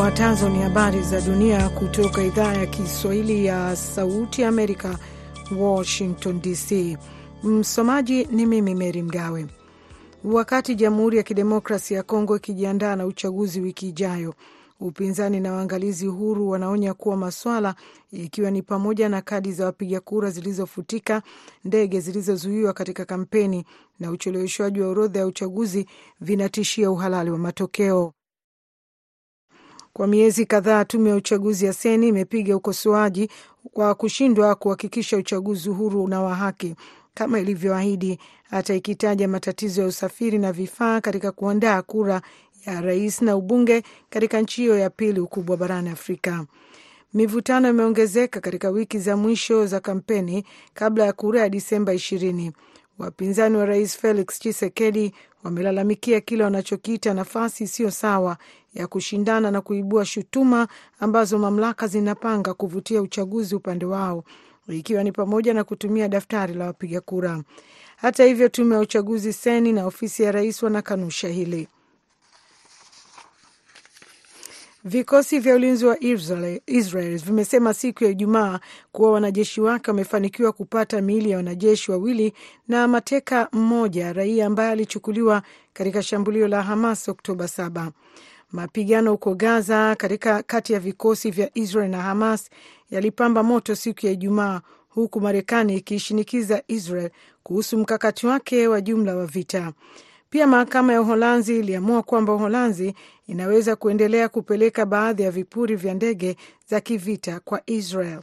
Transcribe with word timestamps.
Zifuatazo 0.00 0.48
ni 0.48 0.58
habari 0.58 1.02
za 1.02 1.20
dunia 1.20 1.68
kutoka 1.68 2.22
idhaa 2.24 2.52
ya 2.54 2.66
Kiswahili 2.66 3.44
ya 3.44 3.76
Sauti 3.76 4.44
Amerika, 4.44 4.98
Washington 5.58 6.40
DC. 6.40 6.98
Msomaji 7.42 8.24
ni 8.24 8.46
mimi 8.46 8.74
Meri 8.74 9.02
Mgawe. 9.02 9.46
Wakati 10.24 10.74
Jamhuri 10.74 11.16
ya 11.16 11.22
Kidemokrasi 11.22 11.94
ya 11.94 12.02
Kongo 12.02 12.36
ikijiandaa 12.36 12.96
na 12.96 13.06
uchaguzi 13.06 13.60
wiki 13.60 13.88
ijayo, 13.88 14.34
upinzani 14.80 15.40
na 15.40 15.52
waangalizi 15.52 16.06
huru 16.06 16.48
wanaonya 16.50 16.94
kuwa 16.94 17.16
maswala 17.16 17.74
ikiwa 18.12 18.50
ni 18.50 18.62
pamoja 18.62 19.08
na 19.08 19.22
kadi 19.22 19.52
za 19.52 19.64
wapiga 19.64 20.00
kura 20.00 20.30
zilizofutika, 20.30 21.22
ndege 21.64 22.00
zilizozuiwa 22.00 22.72
katika 22.72 23.04
kampeni 23.04 23.64
na 23.98 24.10
ucheleweshwaji 24.10 24.80
wa 24.80 24.88
orodha 24.88 25.20
ya 25.20 25.26
uchaguzi 25.26 25.86
vinatishia 26.20 26.90
uhalali 26.90 27.30
wa 27.30 27.38
matokeo. 27.38 28.12
Kwa 29.92 30.06
miezi 30.06 30.46
kadhaa 30.46 30.84
tume 30.84 31.10
ya 31.10 31.16
uchaguzi 31.16 31.66
ya 31.66 31.72
Seni 31.72 32.08
imepiga 32.08 32.56
ukosoaji 32.56 33.28
kwa 33.72 33.94
kushindwa 33.94 34.54
kuhakikisha 34.54 35.16
uchaguzi 35.16 35.68
huru 35.68 36.08
na 36.08 36.20
wa 36.22 36.34
haki 36.34 36.74
kama 37.14 37.38
ilivyoahidi, 37.40 38.18
hata 38.50 38.74
ikitaja 38.74 39.28
matatizo 39.28 39.80
ya 39.82 39.86
usafiri 39.86 40.38
na 40.38 40.52
vifaa 40.52 41.00
katika 41.00 41.32
kuandaa 41.32 41.82
kura 41.82 42.22
ya 42.66 42.80
rais 42.80 43.22
na 43.22 43.36
ubunge 43.36 43.82
katika 44.10 44.40
nchi 44.40 44.60
hiyo 44.62 44.78
ya 44.78 44.90
pili 44.90 45.20
ukubwa 45.20 45.56
barani 45.56 45.88
Afrika. 45.90 46.46
Mivutano 47.14 47.68
imeongezeka 47.70 48.40
katika 48.40 48.70
wiki 48.70 48.98
za 48.98 49.16
mwisho 49.16 49.66
za 49.66 49.80
kampeni 49.80 50.44
kabla 50.74 51.04
ya 51.06 51.12
kura 51.12 51.40
ya 51.40 51.48
Disemba 51.48 51.94
ishirini. 51.94 52.52
Wapinzani 53.00 53.56
wa 53.56 53.64
rais 53.66 53.96
Felix 53.98 54.26
Tshisekedi 54.38 55.12
wamelalamikia 55.44 56.20
kile 56.20 56.44
wanachokiita 56.44 57.14
nafasi 57.14 57.64
isiyo 57.64 57.90
sawa 57.90 58.36
ya 58.74 58.86
kushindana 58.86 59.50
na 59.50 59.60
kuibua 59.60 60.04
shutuma 60.04 60.68
ambazo 61.00 61.38
mamlaka 61.38 61.86
zinapanga 61.86 62.54
kuvutia 62.54 63.02
uchaguzi 63.02 63.54
upande 63.54 63.84
wao, 63.86 64.24
ikiwa 64.68 65.04
ni 65.04 65.12
pamoja 65.12 65.54
na 65.54 65.64
kutumia 65.64 66.08
daftari 66.08 66.54
la 66.54 66.66
wapiga 66.66 67.00
kura. 67.00 67.42
Hata 67.96 68.24
hivyo, 68.24 68.48
tume 68.48 68.74
ya 68.74 68.80
uchaguzi 68.80 69.32
Seni 69.32 69.72
na 69.72 69.86
ofisi 69.86 70.22
ya 70.22 70.32
rais 70.32 70.62
wanakanusha 70.62 71.28
hili. 71.28 71.68
Vikosi 74.84 75.38
vya 75.38 75.54
ulinzi 75.54 75.86
wa 75.86 75.96
Israel, 76.66 77.18
vimesema 77.18 77.74
siku 77.74 78.04
ya 78.04 78.10
Ijumaa 78.10 78.60
kuwa 78.92 79.12
wanajeshi 79.12 79.60
wake 79.60 79.90
wamefanikiwa 79.90 80.52
kupata 80.52 81.00
miili 81.00 81.30
ya 81.30 81.36
wanajeshi 81.36 81.90
wawili 81.90 82.32
na 82.68 82.88
mateka 82.88 83.48
mmoja 83.52 84.12
raia 84.12 84.46
ambaye 84.46 84.70
alichukuliwa 84.70 85.42
katika 85.72 86.02
shambulio 86.02 86.48
la 86.48 86.62
Hamas 86.62 87.08
Oktoba 87.08 87.44
7. 87.44 87.90
Mapigano 88.52 89.10
huko 89.10 89.34
Gaza 89.34 89.94
katika 89.96 90.42
kati 90.42 90.72
ya 90.72 90.80
vikosi 90.80 91.30
vya 91.30 91.50
Israel 91.54 91.90
na 91.90 92.02
Hamas 92.02 92.50
yalipamba 92.90 93.42
moto 93.42 93.74
siku 93.76 94.06
ya 94.06 94.12
Ijumaa, 94.12 94.60
huku 94.88 95.20
Marekani 95.20 95.76
ikiishinikiza 95.76 96.62
Israel 96.68 97.10
kuhusu 97.42 97.78
mkakati 97.78 98.26
wake 98.26 98.68
wa 98.68 98.80
jumla 98.80 99.16
wa 99.16 99.26
vita. 99.26 99.72
Pia 100.30 100.46
mahakama 100.46 100.92
ya 100.92 101.00
Uholanzi 101.02 101.58
iliamua 101.58 102.02
kwamba 102.02 102.32
Uholanzi 102.34 102.94
inaweza 103.26 103.76
kuendelea 103.76 104.28
kupeleka 104.28 104.86
baadhi 104.86 105.22
ya 105.22 105.30
vipuri 105.30 105.76
vya 105.76 105.94
ndege 105.94 106.36
za 106.68 106.80
kivita 106.80 107.40
kwa 107.40 107.62
Israel. 107.66 108.20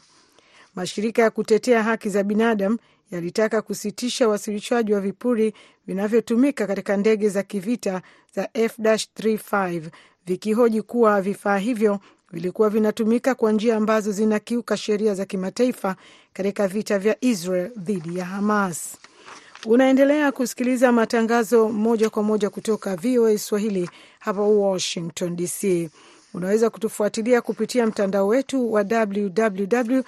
Mashirika 0.75 1.21
ya 1.21 1.29
kutetea 1.29 1.83
haki 1.83 2.09
za 2.09 2.23
binadamu 2.23 2.77
yalitaka 3.11 3.61
kusitisha 3.61 4.27
uwasilishaji 4.27 4.93
wa 4.93 5.01
vipuri 5.01 5.53
vinavyotumika 5.87 6.67
katika 6.67 6.97
ndege 6.97 7.29
za 7.29 7.43
kivita 7.43 8.01
za 8.35 8.43
F35 8.45 9.81
vikihoji 10.25 10.81
kuwa 10.81 11.21
vifaa 11.21 11.57
hivyo 11.57 11.99
vilikuwa 12.31 12.69
vinatumika 12.69 13.35
kwa 13.35 13.51
njia 13.51 13.75
ambazo 13.77 14.11
zinakiuka 14.11 14.77
sheria 14.77 15.13
za 15.15 15.25
kimataifa 15.25 15.95
katika 16.33 16.67
vita 16.67 16.99
vya 16.99 17.17
Israel 17.21 17.71
dhidi 17.77 18.17
ya 18.17 18.25
Hamas. 18.25 18.97
Unaendelea 19.67 20.31
kusikiliza 20.31 20.91
matangazo 20.91 21.69
moja 21.69 22.09
kwa 22.09 22.23
moja 22.23 22.49
kutoka 22.49 22.95
VOA 22.95 23.37
Swahili 23.37 23.89
hapa 24.19 24.41
Washington 24.41 25.35
DC. 25.35 25.89
Unaweza 26.33 26.69
kutufuatilia 26.69 27.41
kupitia 27.41 27.87
mtandao 27.87 28.27
wetu 28.27 28.73
wa 28.73 28.81
www 28.91 30.01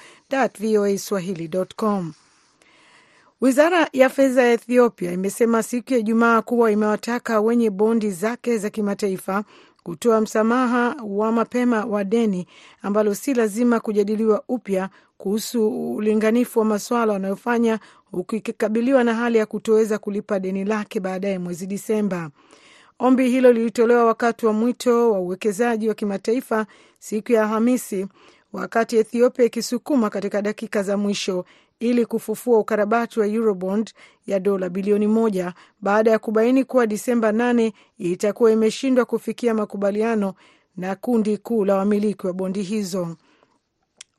voa 0.60 0.98
swahili.com. 0.98 2.14
Wizara 3.42 3.90
ya 3.94 4.10
fedha 4.10 4.44
ya 4.44 4.54
Ethiopia 4.54 5.12
imesema 5.12 5.64
siku 5.64 5.94
ya 5.94 6.00
Ijumaa 6.00 6.42
kuwa 6.42 6.72
imewataka 6.72 7.42
wenye 7.42 7.70
bondi 7.70 8.12
zake 8.12 8.58
za 8.58 8.70
kimataifa 8.70 9.44
kutoa 9.84 10.22
msamaha 10.22 10.96
wa 11.08 11.32
mapema 11.32 11.86
wa 11.86 12.04
deni 12.04 12.48
ambalo 12.82 13.16
si 13.16 13.34
lazima 13.34 13.80
kujadiliwa 13.80 14.44
upya 14.48 14.90
kuhusu 15.18 15.94
ulinganifu 15.96 16.60
wa 16.60 16.66
masuala 16.66 17.14
wanayofanya 17.14 17.80
huku 18.12 18.36
ikikabiliwa 18.36 19.04
na 19.04 19.14
hali 19.14 19.38
ya 19.38 19.46
kutoweza 19.46 19.98
kulipa 19.98 20.40
deni 20.40 20.66
lake 20.66 21.00
baadaye 21.00 21.40
mwezi 21.40 21.68
Disemba. 21.68 22.30
Ombi 23.00 23.30
hilo 23.30 23.52
lilitolewa 23.54 24.06
wakati 24.06 24.46
wa 24.46 24.54
mwito 24.54 25.12
wa 25.12 25.20
uwekezaji 25.20 25.90
wa 25.90 25.96
kimataifa 25.96 26.66
siku 27.00 27.32
ya 27.32 27.44
Alhamisi, 27.44 28.08
wakati 28.54 28.98
Ethiopia 28.98 29.46
ikisukuma 29.46 30.10
katika 30.10 30.42
dakika 30.42 30.84
za 30.84 30.98
mwisho 30.98 31.46
ili 31.80 32.06
kufufua 32.06 32.60
ukarabati 32.60 33.20
wa 33.20 33.28
Eurobond 33.28 33.94
ya 34.28 34.40
dola 34.40 34.70
bilioni 34.70 35.08
moja 35.08 35.54
baada 35.82 36.12
ya 36.12 36.20
kubaini 36.20 36.64
kuwa 36.64 36.88
Disemba 36.88 37.32
8 37.32 37.72
itakuwa 37.98 38.52
imeshindwa 38.52 39.06
kufikia 39.06 39.54
makubaliano 39.54 40.34
na 40.78 40.96
kundi 40.96 41.38
kuu 41.38 41.66
la 41.66 41.76
wamiliki 41.76 42.28
wa 42.28 42.34
bondi 42.34 42.62
hizo. 42.62 43.16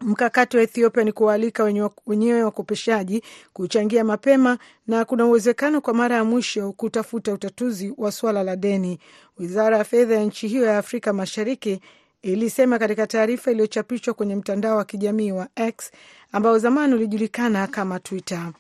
Mkakati 0.01 0.57
wa 0.57 0.63
Ethiopia 0.63 1.05
ni 1.05 1.13
kuwaalika 1.13 1.65
wenyewe 2.07 2.43
wakopeshaji 2.43 3.23
kuchangia 3.53 4.05
mapema 4.05 4.59
na 4.87 5.05
kuna 5.05 5.27
uwezekano 5.27 5.81
kwa 5.81 5.95
mara 5.95 6.17
ya 6.17 6.25
mwisho 6.25 6.73
kutafuta 6.73 7.33
utatuzi 7.33 7.95
wa 7.97 8.13
suala 8.13 8.43
la 8.43 8.57
deni. 8.57 8.99
Wizara 9.39 9.79
ya 9.79 9.85
fedha 9.85 10.15
ya 10.15 10.25
nchi 10.25 10.49
hiyo 10.49 10.65
ya 10.65 10.79
Afrika 10.79 11.13
Mashariki 11.13 11.81
ilisema 12.23 12.79
katika 12.79 13.07
taarifa 13.07 13.51
iliyochapishwa 13.51 14.15
kwenye 14.15 14.37
mtandao 14.37 14.77
wa 14.77 14.85
kijamii 14.85 15.33
wa 15.33 15.49
X 15.57 15.91
ambao 16.33 16.59
zamani 16.59 16.95
ulijulikana 16.95 17.67
kama 17.67 18.01
Twitter. 18.01 18.53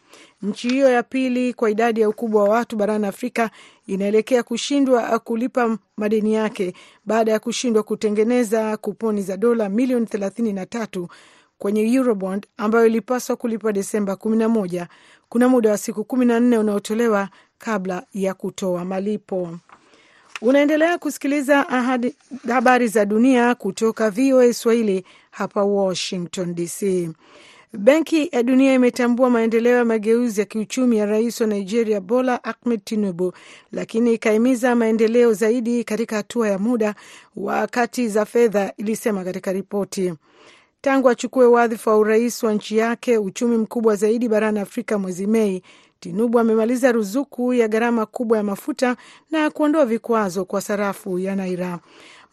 Nchi 0.43 0.69
hiyo 0.69 0.88
ya 0.91 1.03
pili 1.03 1.54
kwa 1.54 1.71
idadi 1.71 2.00
ya 2.00 2.09
ukubwa 2.09 2.43
wa 2.43 2.48
watu 2.48 2.76
barani 2.76 3.06
Afrika 3.06 3.50
inaelekea 3.87 4.43
kushindwa 4.43 5.19
kulipa 5.19 5.78
madeni 5.97 6.34
yake 6.34 6.75
baada 7.04 7.32
ya 7.32 7.38
kushindwa 7.38 7.82
kutengeneza 7.82 8.76
kuponi 8.76 9.22
za 9.22 9.37
dola 9.37 9.69
milioni 9.69 10.06
thelathini 10.06 10.53
na 10.53 10.66
tatu 10.66 11.09
kwenye 11.59 11.92
Eurobond 11.94 12.47
ambayo 12.56 12.87
ilipaswa 12.87 13.37
kulipa 13.37 13.72
Desemba 13.72 14.16
kumi 14.16 14.37
na 14.37 14.48
moja. 14.48 14.88
Kuna 15.28 15.48
muda 15.48 15.71
wa 15.71 15.78
siku 15.78 16.04
kumi 16.04 16.27
na 16.27 16.41
nne 16.41 16.59
unaotolewa 16.59 17.28
kabla 17.59 18.06
ya 18.15 18.34
kutoa 18.34 18.84
malipo. 18.84 19.59
Unaendelea 20.43 20.99
kusikiliza 20.99 21.69
ahadi, 21.69 22.15
habari 22.49 22.89
za 22.89 23.05
dunia 23.05 23.55
kutoka 23.55 24.11
VOA 24.11 24.53
Swahili 24.55 25.05
hapa 25.31 25.65
Washington 25.65 26.55
DC. 26.55 27.11
Benki 27.73 28.28
ya 28.33 28.43
Dunia 28.43 28.75
imetambua 28.75 29.31
maendeleo 29.31 29.77
ya 29.77 29.84
mageuzi 29.84 30.41
ya 30.41 30.47
kiuchumi 30.47 30.97
ya 30.97 31.06
rais 31.06 31.41
wa 31.41 31.47
Nigeria 31.47 32.01
Bola 32.01 32.45
Ahmed 32.45 32.84
Tinubu, 32.84 33.33
lakini 33.73 34.15
ikahimiza 34.15 34.75
maendeleo 34.75 35.33
zaidi 35.33 35.84
katika 35.84 36.17
hatua 36.17 36.49
ya 36.49 36.59
muda 36.59 36.95
wa 37.37 37.67
kati 37.67 38.09
za 38.09 38.25
fedha, 38.25 38.72
ilisema 38.77 39.25
katika 39.25 39.53
ripoti. 39.53 40.15
Tangu 40.81 41.09
achukue 41.09 41.47
wadhifa 41.47 41.91
wa 41.91 41.97
urais 41.99 42.43
wa 42.43 42.53
nchi 42.55 42.77
yake, 42.77 43.19
uchumi 43.19 43.57
mkubwa 43.57 43.97
zaidi 43.97 44.28
barani 44.28 44.59
Afrika, 44.61 44.99
mwezi 44.99 45.27
Mei, 45.27 45.63
Tinubu 46.00 46.38
amemaliza 46.38 46.92
ruzuku 46.92 47.54
ya 47.54 47.68
gharama 47.68 48.06
kubwa 48.06 48.38
ya 48.38 48.44
mafuta 48.44 48.97
na 49.30 49.50
kuondoa 49.50 49.86
vikwazo 49.86 50.44
kwa 50.44 50.60
sarafu 50.60 51.18
ya 51.18 51.36
naira. 51.36 51.78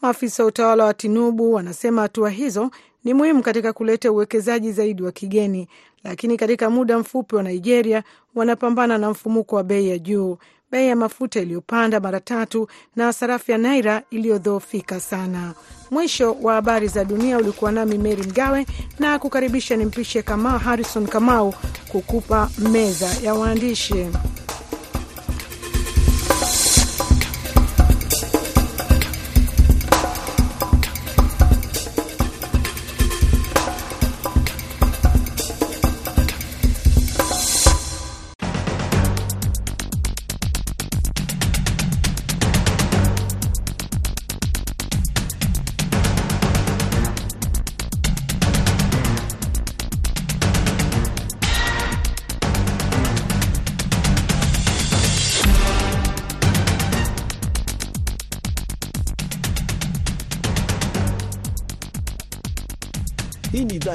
Maafisa 0.02 0.44
wa 0.44 0.50
utawala 0.50 0.86
wa 0.86 0.94
Tinubu 0.94 1.54
wanasema 1.54 2.02
hatua 2.02 2.30
hizo 2.30 2.72
ni 3.04 3.14
muhimu 3.14 3.42
katika 3.44 3.74
kuleta 3.74 4.12
uwekezaji 4.12 4.72
zaidi 4.72 5.04
wa 5.04 5.12
kigeni, 5.12 5.68
lakini 6.04 6.38
katika 6.38 6.70
muda 6.70 7.00
mfupi 7.00 7.36
wa 7.36 7.44
Nigeria 7.44 8.04
wanapambana 8.36 8.98
na 8.98 9.10
mfumuko 9.12 9.56
wa 9.56 9.64
bei 9.64 9.90
ya 9.90 9.98
juu, 10.00 10.38
bei 10.72 10.88
ya 10.88 10.96
mafuta 10.96 11.40
iliyopanda 11.40 12.00
mara 12.00 12.20
tatu 12.20 12.68
na 12.96 13.14
sarafu 13.14 13.52
ya 13.52 13.58
naira 13.58 14.02
iliyodhoofika 14.12 15.00
sana. 15.00 15.54
Mwisho 15.92 16.38
wa 16.42 16.54
habari 16.54 16.88
za 16.88 17.06
dunia. 17.06 17.38
Ulikuwa 17.38 17.72
nami 17.72 17.98
Meri 17.98 18.24
Mgawe 18.24 18.66
na 19.00 19.20
kukaribisha 19.20 19.76
nimpishe 19.76 20.22
kama 20.22 20.60
Harrison 20.60 21.08
Kamau 21.08 21.54
kukupa 21.92 22.50
meza 22.58 23.10
ya 23.24 23.34
waandishi. 23.34 24.08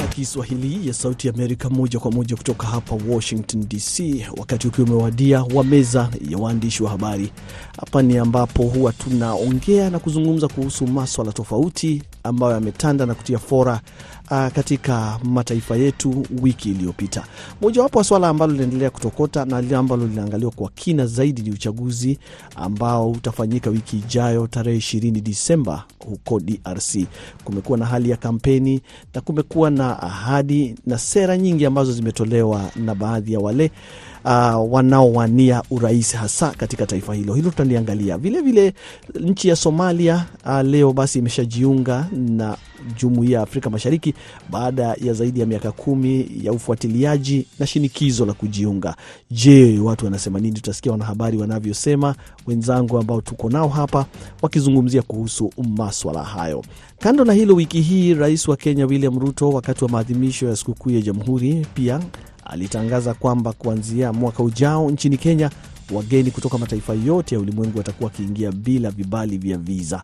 Ya 0.02 0.08
Kiswahili 0.08 0.88
ya 0.88 0.94
Sauti 0.94 1.28
Amerika, 1.28 1.70
moja 1.70 1.98
kwa 1.98 2.10
moja 2.12 2.36
kutoka 2.36 2.66
hapa 2.66 2.96
Washington 3.08 3.68
DC, 3.68 4.00
wakati 4.36 4.68
ukiwa 4.68 4.86
umewadia 4.88 5.42
wa 5.42 5.64
meza 5.64 6.08
ya 6.30 6.38
waandishi 6.38 6.82
wa 6.82 6.90
habari. 6.90 7.32
Hapa 7.80 8.02
ni 8.02 8.18
ambapo 8.18 8.62
huwa 8.62 8.92
tunaongea 8.92 9.90
na 9.90 9.98
kuzungumza 9.98 10.48
kuhusu 10.48 10.86
maswala 10.86 11.32
tofauti 11.32 12.02
ambayo 12.22 12.52
yametanda 12.52 13.06
na 13.06 13.14
kutia 13.14 13.38
fora 13.38 13.80
uh, 14.30 14.46
katika 14.48 15.18
mataifa 15.24 15.76
yetu 15.76 16.26
wiki 16.42 16.70
iliyopita. 16.70 17.24
Mojawapo 17.60 17.98
wa 17.98 18.04
swala 18.04 18.28
ambalo 18.28 18.52
linaendelea 18.52 18.90
kutokota 18.90 19.44
na 19.44 19.60
lile 19.60 19.76
ambalo 19.76 20.06
linaangaliwa 20.06 20.50
kwa 20.50 20.70
kina 20.70 21.06
zaidi 21.06 21.42
ni 21.42 21.50
uchaguzi 21.50 22.18
ambao 22.56 23.10
utafanyika 23.10 23.70
wiki 23.70 23.96
ijayo 23.96 24.46
tarehe 24.46 24.78
20 24.78 25.20
Disemba 25.20 25.84
huko 26.06 26.40
DRC. 26.40 26.96
Kumekuwa 27.44 27.78
na 27.78 27.86
hali 27.86 28.10
ya 28.10 28.16
kampeni 28.16 28.80
na 29.14 29.20
kumekuwa 29.20 29.70
na 29.70 30.02
ahadi 30.02 30.74
na 30.86 30.98
sera 30.98 31.36
nyingi 31.38 31.66
ambazo 31.66 31.92
zimetolewa 31.92 32.70
na 32.76 32.94
baadhi 32.94 33.32
ya 33.32 33.40
wale 33.40 33.70
uh, 34.24 34.72
wanaowania 34.72 35.62
urais 35.70 36.14
hasa 36.14 36.50
katika 36.50 36.86
taifa 36.86 37.14
hilo. 37.14 37.34
Hilo 37.34 37.50
tutaliangalia 37.50 38.18
vilevile. 38.18 38.74
Nchi 39.20 39.48
ya 39.48 39.56
Somalia 39.56 40.26
uh, 40.46 40.60
leo 40.60 40.92
basi 40.92 41.18
imeshajiunga 41.18 42.06
na 42.12 42.56
jumuiya 43.00 43.36
ya 43.38 43.42
Afrika 43.42 43.70
Mashariki 43.70 44.14
baada 44.50 44.82
ya 45.04 45.12
zaidi 45.12 45.40
ya 45.40 45.46
miaka 45.46 45.72
kumi 45.72 46.30
ya 46.42 46.52
ufuatiliaji 46.52 47.46
na 47.58 47.66
shinikizo 47.66 48.26
la 48.26 48.32
kujiunga. 48.32 48.94
Je, 49.30 49.78
watu 49.78 50.04
wanasema 50.04 50.40
nini? 50.40 50.54
Tutasikia 50.54 50.92
wanahabari 50.92 51.38
wanavyosema, 51.38 52.14
wenzangu 52.46 52.98
ambao 52.98 53.20
tuko 53.20 53.50
nao 53.50 53.68
hapa 53.68 54.06
wakizungumzia 54.42 55.02
kuhusu 55.02 55.50
maswala 55.76 56.22
hayo. 56.24 56.64
Kando 56.98 57.24
na 57.24 57.32
hilo, 57.32 57.54
wiki 57.54 57.80
hii 57.80 58.14
rais 58.14 58.48
wa 58.48 58.56
Kenya 58.56 58.86
William 58.86 59.18
Ruto, 59.18 59.48
wakati 59.50 59.84
wa 59.84 59.90
maadhimisho 59.90 60.48
ya 60.48 60.56
sikukuu 60.56 60.90
ya 60.90 61.00
Jamhuri, 61.00 61.66
pia 61.74 62.00
alitangaza 62.52 63.14
kwamba 63.14 63.52
kuanzia 63.52 64.12
mwaka 64.12 64.42
ujao 64.42 64.90
nchini 64.90 65.16
Kenya 65.18 65.50
wageni 65.92 66.30
kutoka 66.30 66.58
mataifa 66.58 66.94
yote 66.94 67.34
ya 67.34 67.40
ulimwengu 67.40 67.78
watakuwa 67.78 68.10
wakiingia 68.10 68.52
bila 68.52 68.90
vibali 68.90 69.38
vya 69.38 69.58
viza 69.58 70.02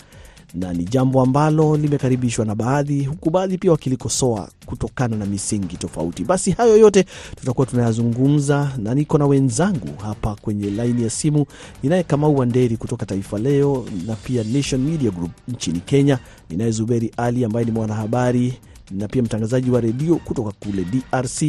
na 0.54 0.72
ni 0.72 0.84
jambo 0.84 1.22
ambalo 1.22 1.76
limekaribishwa 1.76 2.44
na 2.44 2.54
baadhi, 2.54 3.04
huku 3.04 3.30
baadhi 3.30 3.58
pia 3.58 3.70
wakilikosoa 3.70 4.48
kutokana 4.66 5.16
na 5.16 5.26
misingi 5.26 5.76
tofauti. 5.76 6.24
Basi 6.24 6.50
hayo 6.50 6.76
yote 6.76 7.04
tutakuwa 7.36 7.66
tunayazungumza, 7.66 8.72
na 8.78 8.94
niko 8.94 9.18
na 9.18 9.26
wenzangu 9.26 9.88
hapa 10.02 10.34
kwenye 10.34 10.70
laini 10.70 11.02
ya 11.02 11.10
simu. 11.10 11.46
Ninaye 11.82 12.02
Kamau 12.02 12.36
Wanderi 12.38 12.76
kutoka 12.76 13.06
Taifa 13.06 13.38
Leo 13.38 13.84
na 14.06 14.14
pia 14.14 14.44
Nation 14.44 14.80
Media 14.80 15.10
Group 15.10 15.30
nchini 15.48 15.80
Kenya. 15.80 16.18
Ninaye 16.50 16.70
Zuberi 16.70 17.12
Ali 17.16 17.44
ambaye 17.44 17.66
ni 17.66 17.72
mwanahabari 17.72 18.54
na 18.90 19.08
pia 19.08 19.22
mtangazaji 19.22 19.70
wa 19.70 19.80
redio 19.80 20.16
kutoka 20.16 20.50
kule 20.52 20.84
DRC, 20.84 21.42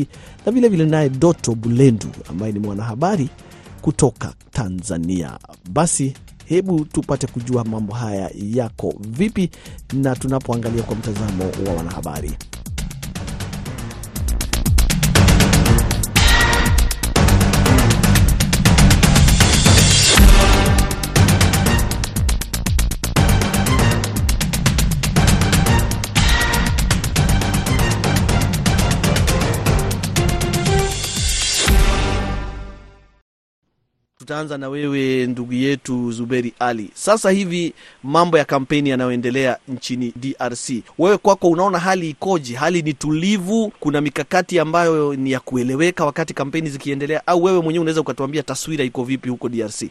na 0.45 0.51
vilevile 0.51 0.85
naye 0.85 1.09
Doto 1.09 1.55
Bulendu 1.55 2.07
ambaye 2.29 2.51
ni 2.51 2.59
mwanahabari 2.59 3.29
kutoka 3.81 4.33
Tanzania. 4.51 5.39
Basi 5.69 6.13
hebu 6.45 6.85
tupate 6.85 7.27
kujua 7.27 7.63
mambo 7.63 7.93
haya 7.93 8.31
yako 8.35 8.93
vipi, 8.99 9.49
na 9.93 10.15
tunapoangalia 10.15 10.83
kwa 10.83 10.95
mtazamo 10.95 11.43
wa 11.67 11.73
wanahabari. 11.73 12.31
Tutaanza 34.19 34.57
na 34.57 34.69
wewe 34.69 35.25
ndugu 35.27 35.53
yetu 35.53 36.11
Zuberi 36.11 36.53
Ali. 36.59 36.89
Sasa 36.93 37.31
hivi 37.31 37.73
mambo 38.03 38.37
ya 38.37 38.45
kampeni 38.45 38.89
yanayoendelea 38.89 39.57
nchini 39.67 40.13
DRC, 40.15 40.69
wewe 40.97 41.17
kwako 41.17 41.47
unaona 41.49 41.79
hali 41.79 42.09
ikoje? 42.09 42.55
Hali 42.55 42.81
ni 42.81 42.93
tulivu? 42.93 43.71
Kuna 43.79 44.01
mikakati 44.01 44.59
ambayo 44.59 45.15
ni 45.15 45.31
ya 45.31 45.39
kueleweka 45.39 46.05
wakati 46.05 46.33
kampeni 46.33 46.69
zikiendelea, 46.69 47.27
au 47.27 47.43
wewe 47.43 47.61
mwenyewe 47.61 47.81
unaweza 47.81 48.01
ukatuambia 48.01 48.43
taswira 48.43 48.83
iko 48.83 49.03
vipi 49.03 49.29
huko 49.29 49.49
DRC? 49.49 49.81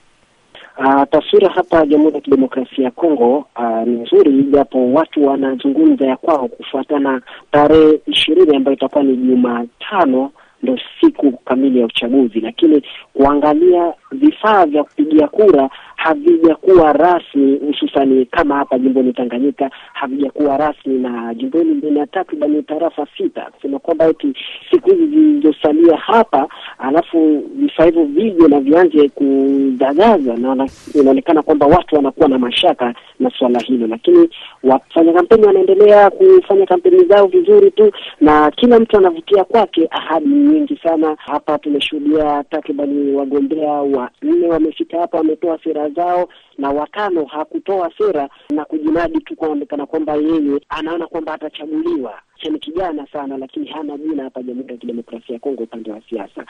Uh, 0.79 1.03
taswira 1.11 1.49
hapa 1.49 1.87
Jamhuri 1.87 2.15
ya 2.15 2.21
Kidemokrasia 2.21 2.85
ya 2.85 2.91
Kongo 2.91 3.39
uh, 3.39 3.87
ni 3.89 4.01
nzuri, 4.01 4.43
japo 4.43 4.93
watu 4.93 5.27
wanazungumza 5.27 6.07
ya 6.07 6.17
kwao 6.17 6.49
kufuatana 6.49 7.21
tarehe 7.53 8.01
ishirini 8.07 8.57
ambayo 8.57 8.77
itakuwa 8.77 9.05
ni 9.05 9.17
Jumatano 9.17 10.31
ndo 10.63 10.79
siku 11.01 11.33
kamili 11.33 11.81
ya 11.81 11.87
uchaguzi, 11.87 12.41
lakini 12.41 12.83
kuangalia 13.15 13.95
vifaa 14.13 14.67
vya 14.67 14.85
kupigia 14.85 15.29
kura 15.29 15.71
havijakuwa 15.99 16.93
rasmi, 16.93 17.57
hususani 17.67 18.25
kama 18.27 18.57
hapa 18.57 18.79
jimboni 18.79 19.13
Tanganyika 19.13 19.71
havijakuwa 19.93 20.57
rasmi, 20.57 20.99
na 20.99 21.35
jimboni 21.35 21.75
lina 21.75 22.07
takriban 22.07 22.63
tarafa 22.65 23.07
sita, 23.17 23.41
kusema 23.55 23.79
kwamba 23.79 24.09
eti 24.09 24.33
siku 24.71 24.91
hizi 24.91 25.07
zilizosalia 25.07 25.97
hapa, 25.97 26.49
alafu 26.79 27.43
vifaa 27.55 27.85
hivyo 27.85 28.05
vije 28.05 28.49
na 28.49 28.61
vianze 28.61 29.09
kudagaza, 29.09 30.37
na 30.37 30.69
inaonekana 30.95 31.43
kwamba 31.43 31.67
watu 31.67 31.97
wanakuwa 31.97 32.29
na 32.29 32.39
mashaka 32.39 32.95
na 33.21 33.31
swala 33.39 33.59
hilo, 33.61 33.87
lakini 33.87 34.29
wafanya 34.63 35.13
kampeni 35.13 35.47
wanaendelea 35.47 36.11
kufanya 36.11 36.67
kampeni 36.67 37.05
zao 37.05 37.27
vizuri 37.27 37.71
tu, 37.71 37.93
na 38.21 38.51
kila 38.51 38.81
mtu 38.81 38.97
anavutia 38.97 39.45
kwake. 39.45 39.89
Ahadi 39.91 40.29
nyingi 40.29 40.77
sana. 40.83 41.17
Hapa 41.19 41.59
tumeshuhudia 41.59 42.45
takribani 42.51 43.13
wagombea 43.15 43.71
wanne 43.73 44.47
wamefika 44.49 44.99
hapa, 45.01 45.19
wametoa 45.19 45.59
sera 45.65 45.88
zao 45.91 46.29
na 46.59 46.71
watano 46.71 47.25
hakutoa 47.25 47.91
sera 47.99 48.29
na 48.51 48.65
kujinadi 48.65 49.21
tu 49.21 49.37
kuonekana 49.37 49.87
kwamba 49.87 50.15
yeye 50.15 50.61
anaona 50.69 51.07
kwamba 51.07 51.33
atachaguliwa. 51.35 52.21
Ni 52.51 52.59
kijana 52.59 53.07
sana, 53.13 53.37
lakini 53.39 53.67
hana 53.69 53.99
jina 53.99 54.23
hapa 54.25 54.43
Jamhuri 54.43 54.73
ya 54.73 54.79
Kidemokrasia 54.81 55.35
ya 55.35 55.39
Kongo 55.41 55.63
upande 55.63 55.91
wa 55.93 56.01
siasa. 56.11 56.45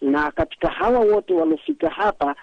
Na 0.00 0.30
katika 0.30 0.68
hawa 0.68 0.98
wote 1.00 1.34
waliofika 1.34 1.90
hapa, 1.90 2.34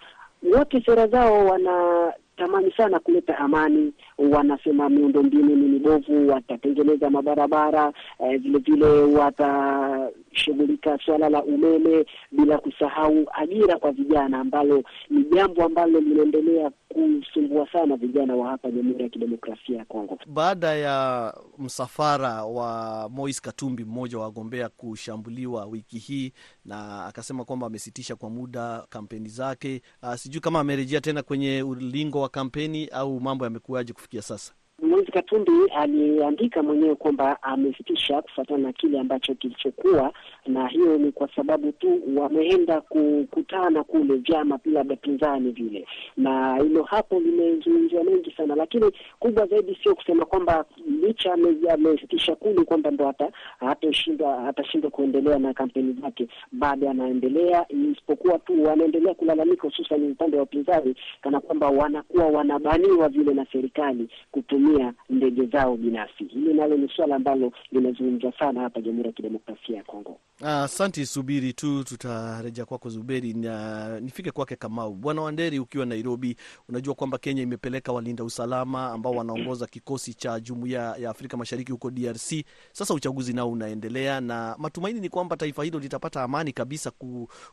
wote 0.57 0.81
sera 0.85 1.07
zao 1.07 1.45
wana 1.45 2.13
tamani 2.39 2.71
sana 2.77 2.99
kuleta 2.99 3.37
amani. 3.37 3.93
Wanasema 4.17 4.89
miundombinu 4.89 5.55
ni 5.55 5.67
mibovu, 5.67 6.27
watatengeneza 6.27 7.09
mabarabara 7.09 7.93
vile 8.19 8.57
eh, 8.57 8.63
vile 8.65 8.85
watashughulika 9.17 10.97
swala 11.05 11.29
la 11.29 11.43
umeme, 11.43 12.05
bila 12.31 12.57
kusahau 12.57 13.25
ajira 13.33 13.77
kwa 13.77 13.91
vijana, 13.91 14.39
ambalo 14.39 14.83
ni 15.09 15.23
jambo 15.23 15.63
ambalo 15.63 15.99
linaendelea 15.99 16.71
kusumbua 16.93 17.67
sana 17.71 17.95
vijana 17.97 18.35
wa 18.35 18.47
hapa 18.49 18.71
Jamhuri 18.71 19.03
ya 19.03 19.09
Kidemokrasia 19.09 19.77
ya 19.77 19.85
Kongo. 19.85 20.19
Baada 20.27 20.73
ya 20.75 21.33
msafara 21.57 22.45
wa 22.45 23.09
Moise 23.09 23.41
Katumbi, 23.41 23.83
mmoja 23.85 24.17
wa 24.17 24.23
wagombea, 24.23 24.69
kushambuliwa 24.69 25.65
wiki 25.65 25.97
hii, 25.97 26.33
na 26.65 27.05
akasema 27.05 27.45
kwamba 27.45 27.67
amesitisha 27.67 28.15
kwa 28.15 28.29
muda 28.29 28.85
kampeni 28.89 29.29
zake. 29.29 29.81
Uh, 30.03 30.13
sijui 30.15 30.41
kama 30.41 30.59
amerejea 30.59 31.01
tena 31.01 31.23
kwenye 31.23 31.63
ulingo 31.63 32.21
wa 32.21 32.29
kampeni 32.29 32.87
au 32.87 33.19
mambo 33.19 33.45
yamekuwaje 33.45 33.93
kufikia 33.93 34.21
sasa? 34.21 34.53
Moise 34.81 35.11
Katumbi 35.11 35.51
aliandika 35.75 36.63
mwenyewe 36.63 36.95
kwamba 36.95 37.43
amesitisha 37.43 38.21
kufuatana 38.21 38.59
na 38.63 38.73
kile 38.73 38.99
ambacho 38.99 39.35
kilichokuwa, 39.35 40.13
na 40.47 40.67
hiyo 40.67 40.97
ni 40.97 41.11
kwa 41.11 41.29
sababu 41.35 41.71
tu 41.71 42.01
wameenda 42.15 42.81
kukutana 42.81 43.83
kule 43.83 44.15
vyama 44.15 44.59
labda 44.65 44.95
pinzani 44.95 45.51
vile, 45.51 45.87
na 46.17 46.57
hilo 46.57 46.83
hapo 46.83 47.19
limezungumziwa 47.19 48.03
mengi 48.03 48.31
sana, 48.37 48.55
lakini 48.55 48.91
kubwa 49.19 49.45
zaidi 49.47 49.77
sio 49.83 49.95
kusema 49.95 50.25
kwamba 50.25 50.65
licha 51.01 51.33
amesitisha 51.73 52.35
kule 52.35 52.63
kwamba 52.63 52.91
ndo 52.91 53.13
hatashindwa 53.59 54.47
atashindwa 54.47 54.91
kuendelea 54.91 55.39
na 55.39 55.53
kampeni 55.53 55.95
zake, 56.01 56.27
bado 56.51 56.89
anaendelea, 56.89 57.65
isipokuwa 57.69 58.39
tu 58.39 58.63
wanaendelea 58.63 59.13
kulalamika, 59.13 59.61
hususan 59.67 60.11
upande 60.11 60.37
wa 60.37 60.43
upinzani, 60.43 60.95
kana 61.21 61.39
kwamba 61.39 61.69
wanakuwa 61.69 62.25
wanabaniwa 62.27 63.09
vile 63.09 63.33
na 63.33 63.45
serikali 63.51 64.09
kutumia 64.31 64.68
ndege 65.09 65.45
zao 65.45 65.77
binafsi. 65.77 66.23
Hili 66.23 66.53
nalo 66.53 66.77
ni 66.77 66.89
suala 66.95 67.15
ambalo 67.15 67.51
linazungumzwa 67.71 68.31
sana 68.39 68.61
hapa 68.61 68.81
Jamhuri 68.81 69.07
ya 69.07 69.13
Kidemokrasia 69.13 69.77
ya 69.77 69.83
Kongo. 69.83 70.17
Asante. 70.43 71.01
Uh, 71.01 71.07
subiri 71.07 71.53
tu, 71.53 71.83
tutarejea 71.83 72.65
kwako 72.65 72.89
Zuberi 72.89 73.33
na 73.33 73.99
nifike 73.99 74.31
kwake 74.31 74.55
Kamau. 74.55 74.93
Bwana 74.95 75.21
Wanderi, 75.21 75.59
ukiwa 75.59 75.85
Nairobi, 75.85 76.35
unajua 76.69 76.95
kwamba 76.95 77.17
Kenya 77.17 77.41
imepeleka 77.43 77.91
walinda 77.91 78.23
usalama 78.23 78.91
ambao 78.91 79.11
wanaongoza 79.13 79.67
kikosi 79.67 80.13
cha 80.13 80.39
Jumuiya 80.39 80.95
ya 80.99 81.09
Afrika 81.09 81.37
Mashariki 81.37 81.71
huko 81.71 81.91
DRC. 81.91 82.45
Sasa 82.71 82.93
uchaguzi 82.93 83.33
nao 83.33 83.51
unaendelea 83.51 84.21
na 84.21 84.55
matumaini 84.57 84.99
ni 84.99 85.09
kwamba 85.09 85.37
taifa 85.37 85.63
hilo 85.63 85.79
litapata 85.79 86.23
amani 86.23 86.51
kabisa, 86.53 86.91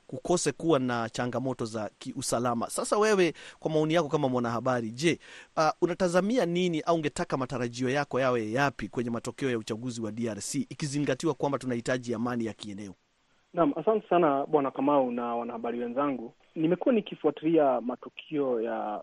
kukose 0.06 0.52
kuwa 0.52 0.78
na 0.78 1.08
changamoto 1.10 1.64
za 1.64 1.90
kiusalama. 1.98 2.70
Sasa 2.70 2.98
wewe, 2.98 3.34
kwa 3.58 3.70
maoni 3.70 3.94
yako 3.94 4.08
kama 4.08 4.28
mwanahabari, 4.28 4.90
je, 4.90 5.18
uh, 5.56 5.68
unatazamia 5.80 6.46
nini 6.46 6.80
au 6.80 6.96
ungetaka 6.96 7.36
matarajio 7.36 7.88
yako 7.90 8.20
yawe 8.20 8.50
yapi 8.52 8.88
kwenye 8.88 9.10
matokeo 9.10 9.50
ya 9.50 9.58
uchaguzi 9.58 10.00
wa 10.00 10.12
DRC 10.12 10.54
ikizingatiwa 10.54 11.34
kwamba 11.34 11.58
tunahitaji 11.58 12.14
amani 12.14 12.44
ya 12.44 12.52
kieneo? 12.76 12.94
Naam, 13.54 13.72
asante 13.76 14.08
sana 14.08 14.46
Bwana 14.46 14.70
Kamau 14.70 15.10
na 15.10 15.34
wanahabari 15.34 15.78
wenzangu. 15.80 16.32
Nimekuwa 16.54 16.94
nikifuatilia 16.94 17.80
matukio 17.80 18.60
ya 18.60 19.02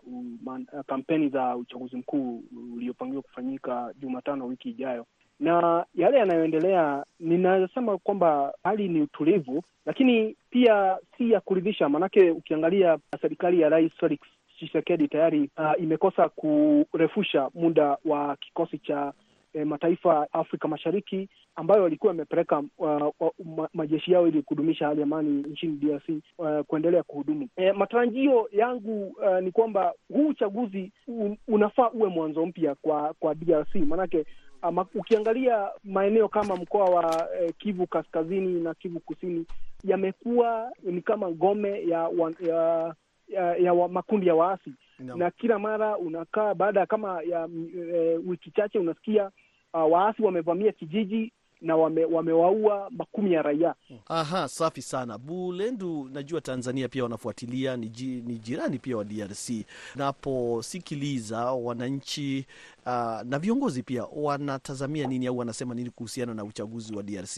kampeni 0.87 1.29
za 1.29 1.55
uchaguzi 1.55 1.95
mkuu 1.95 2.43
uliopangiwa 2.75 3.21
kufanyika 3.21 3.93
Jumatano 3.99 4.45
wiki 4.47 4.69
ijayo, 4.69 5.05
na 5.39 5.85
yale 5.95 6.17
yanayoendelea, 6.17 7.05
ninasema 7.19 7.97
kwamba 7.97 8.53
hali 8.63 8.87
ni 8.87 9.01
utulivu, 9.01 9.63
lakini 9.85 10.35
pia 10.49 10.97
si 11.17 11.31
ya 11.31 11.41
kuridhisha. 11.41 11.89
Maanake 11.89 12.31
ukiangalia 12.31 12.97
serikali 13.21 13.61
ya 13.61 13.69
Rais 13.69 13.91
Felix 13.99 14.19
Tshisekedi 14.57 15.07
tayari 15.07 15.49
uh, 15.57 15.83
imekosa 15.83 16.29
kurefusha 16.29 17.49
muda 17.55 17.97
wa 18.05 18.35
kikosi 18.35 18.77
cha 18.79 19.13
E, 19.53 19.65
mataifa 19.65 20.27
Afrika 20.33 20.67
Mashariki 20.67 21.29
ambayo 21.55 21.83
walikuwa 21.83 22.09
wamepeleka 22.09 22.63
uh, 22.77 23.13
uh, 23.19 23.65
majeshi 23.73 24.11
yao 24.11 24.27
ili 24.27 24.41
kudumisha 24.41 24.87
hali 24.87 24.99
ya 24.99 25.03
amani 25.05 25.29
nchini 25.43 25.77
DRC 25.77 26.09
uh, 26.37 26.59
kuendelea 26.67 27.03
kuhudumu. 27.03 27.47
E, 27.55 27.71
matarajio 27.71 28.49
yangu 28.51 29.07
uh, 29.07 29.39
ni 29.39 29.51
kwamba 29.51 29.93
huu 30.13 30.27
uchaguzi 30.27 30.91
un, 31.07 31.37
unafaa 31.47 31.89
uwe 31.89 32.09
mwanzo 32.09 32.45
mpya 32.45 32.75
kwa 32.75 33.13
kwa 33.19 33.35
DRC 33.35 33.75
maanake 33.75 34.25
ama, 34.61 34.85
ukiangalia 34.95 35.69
maeneo 35.83 36.27
kama 36.27 36.55
mkoa 36.55 36.85
wa 36.85 37.27
eh, 37.41 37.53
Kivu 37.57 37.87
Kaskazini 37.87 38.61
na 38.61 38.73
Kivu 38.73 38.99
Kusini 38.99 39.45
yamekuwa 39.83 40.71
ni 40.83 41.01
kama 41.01 41.29
ngome 41.31 41.69
ya, 41.87 42.09
ya, 42.47 42.95
ya, 43.27 43.55
ya 43.55 43.73
wa, 43.73 43.89
makundi 43.89 44.27
ya 44.27 44.35
waasi 44.35 44.73
No. 44.99 45.15
na 45.15 45.31
kila 45.31 45.59
mara 45.59 45.97
unakaa 45.97 46.53
baada 46.53 46.79
ya 46.79 46.85
kama 46.85 47.21
ya 47.21 47.49
e, 47.93 48.19
wiki 48.25 48.51
chache 48.51 48.79
unasikia 48.79 49.29
uh, 49.73 49.91
waasi 49.91 50.21
wamevamia 50.23 50.71
kijiji 50.71 51.31
na 51.61 51.75
wame, 51.75 52.05
wamewaua 52.05 52.89
makumi 52.91 53.33
ya 53.33 53.41
raia. 53.41 53.75
Aha, 54.07 54.47
safi 54.47 54.81
sana 54.81 55.17
Bulendu. 55.17 56.09
Najua 56.13 56.41
Tanzania 56.41 56.89
pia 56.89 57.03
wanafuatilia, 57.03 57.77
ni, 57.77 57.89
ji, 57.89 58.21
jirani 58.21 58.79
pia 58.79 58.97
wa 58.97 59.03
DRC. 59.03 59.49
Naposikiliza 59.95 61.51
wananchi 61.51 62.45
uh, 62.85 62.91
na 63.23 63.39
viongozi 63.39 63.83
pia 63.83 64.05
wanatazamia 64.15 65.07
nini 65.07 65.27
au 65.27 65.37
wanasema 65.37 65.75
nini 65.75 65.89
kuhusiana 65.89 66.33
na 66.33 66.43
uchaguzi 66.43 66.95
wa 66.95 67.03
DRC? 67.03 67.37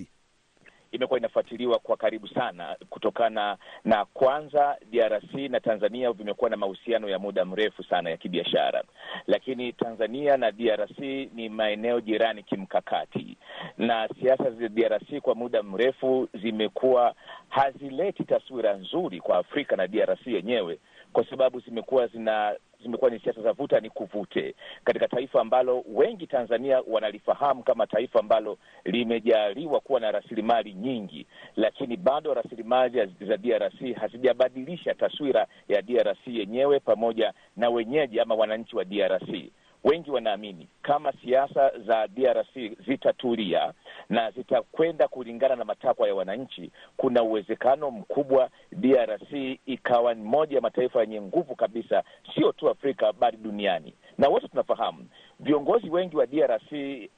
Imekuwa 0.96 1.20
inafuatiliwa 1.20 1.80
kwa 1.80 1.98
karibu 1.98 2.28
sana 2.28 2.76
kutokana 2.90 3.58
na 3.86 4.06
kwanza, 4.06 4.78
DRC 4.92 5.34
na 5.34 5.60
Tanzania 5.60 6.12
vimekuwa 6.12 6.50
na 6.50 6.58
mahusiano 6.58 7.10
ya 7.10 7.20
muda 7.20 7.46
mrefu 7.46 7.84
sana 7.84 8.10
ya 8.10 8.18
kibiashara, 8.18 8.84
lakini 9.28 9.74
Tanzania 9.74 10.38
na 10.38 10.52
DRC 10.52 11.00
ni 11.34 11.50
maeneo 11.50 12.02
jirani 12.02 12.44
kimkakati, 12.44 13.38
na 13.78 14.10
siasa 14.22 14.52
za 14.52 14.70
DRC 14.70 15.20
kwa 15.22 15.36
muda 15.36 15.64
mrefu 15.64 16.28
zimekuwa 16.42 17.16
hazileti 17.50 18.24
taswira 18.24 18.74
nzuri 18.74 19.20
kwa 19.20 19.38
Afrika 19.38 19.76
na 19.76 19.88
DRC 19.88 20.28
yenyewe, 20.28 20.80
kwa 21.14 21.26
sababu 21.30 21.60
zimekuwa 21.60 22.08
zina 22.08 22.56
zimekuwa 22.86 23.12
ni 23.12 23.20
siasa 23.20 23.42
za 23.42 23.52
vuta 23.54 23.80
ni 23.80 23.90
kuvute 23.90 24.56
katika 24.84 25.08
taifa 25.08 25.42
ambalo 25.42 25.84
wengi 25.88 26.28
Tanzania 26.28 26.82
wanalifahamu 26.88 27.64
kama 27.64 27.88
taifa 27.88 28.20
ambalo 28.20 28.58
limejaliwa 28.86 29.80
kuwa 29.80 30.00
na 30.00 30.12
rasilimali 30.12 30.74
nyingi, 30.74 31.28
lakini 31.56 31.98
bado 31.98 32.34
rasilimali 32.34 33.06
za 33.28 33.38
DRC 33.38 33.94
hazijabadilisha 34.00 34.94
taswira 34.94 35.48
ya 35.68 35.82
DRC 35.82 36.28
yenyewe 36.28 36.80
pamoja 36.80 37.34
na 37.58 37.70
wenyeji 37.70 38.20
ama 38.20 38.36
wananchi 38.36 38.76
wa 38.76 38.86
DRC. 38.86 39.52
Wengi 39.86 40.12
wanaamini 40.12 40.68
kama 40.82 41.14
siasa 41.24 41.72
za 41.80 42.08
DRC 42.08 42.56
zitatulia 42.88 43.74
na 44.10 44.32
zitakwenda 44.32 45.08
kulingana 45.08 45.56
na 45.56 45.66
matakwa 45.66 46.08
ya 46.08 46.16
wananchi, 46.16 46.72
kuna 46.98 47.24
uwezekano 47.24 47.92
mkubwa 47.92 48.50
DRC 48.72 49.32
ikawa 49.66 50.16
moja 50.16 50.56
ya 50.56 50.62
mataifa 50.62 51.02
yenye 51.02 51.22
nguvu 51.22 51.56
kabisa, 51.56 52.04
sio 52.36 52.52
tu 52.52 52.70
Afrika 52.70 53.14
bali 53.14 53.38
duniani. 53.38 53.94
Na 54.18 54.30
wote 54.30 54.48
tunafahamu 54.48 55.06
viongozi 55.40 55.90
wengi 55.90 56.18
wa 56.18 56.26
DRC 56.26 56.72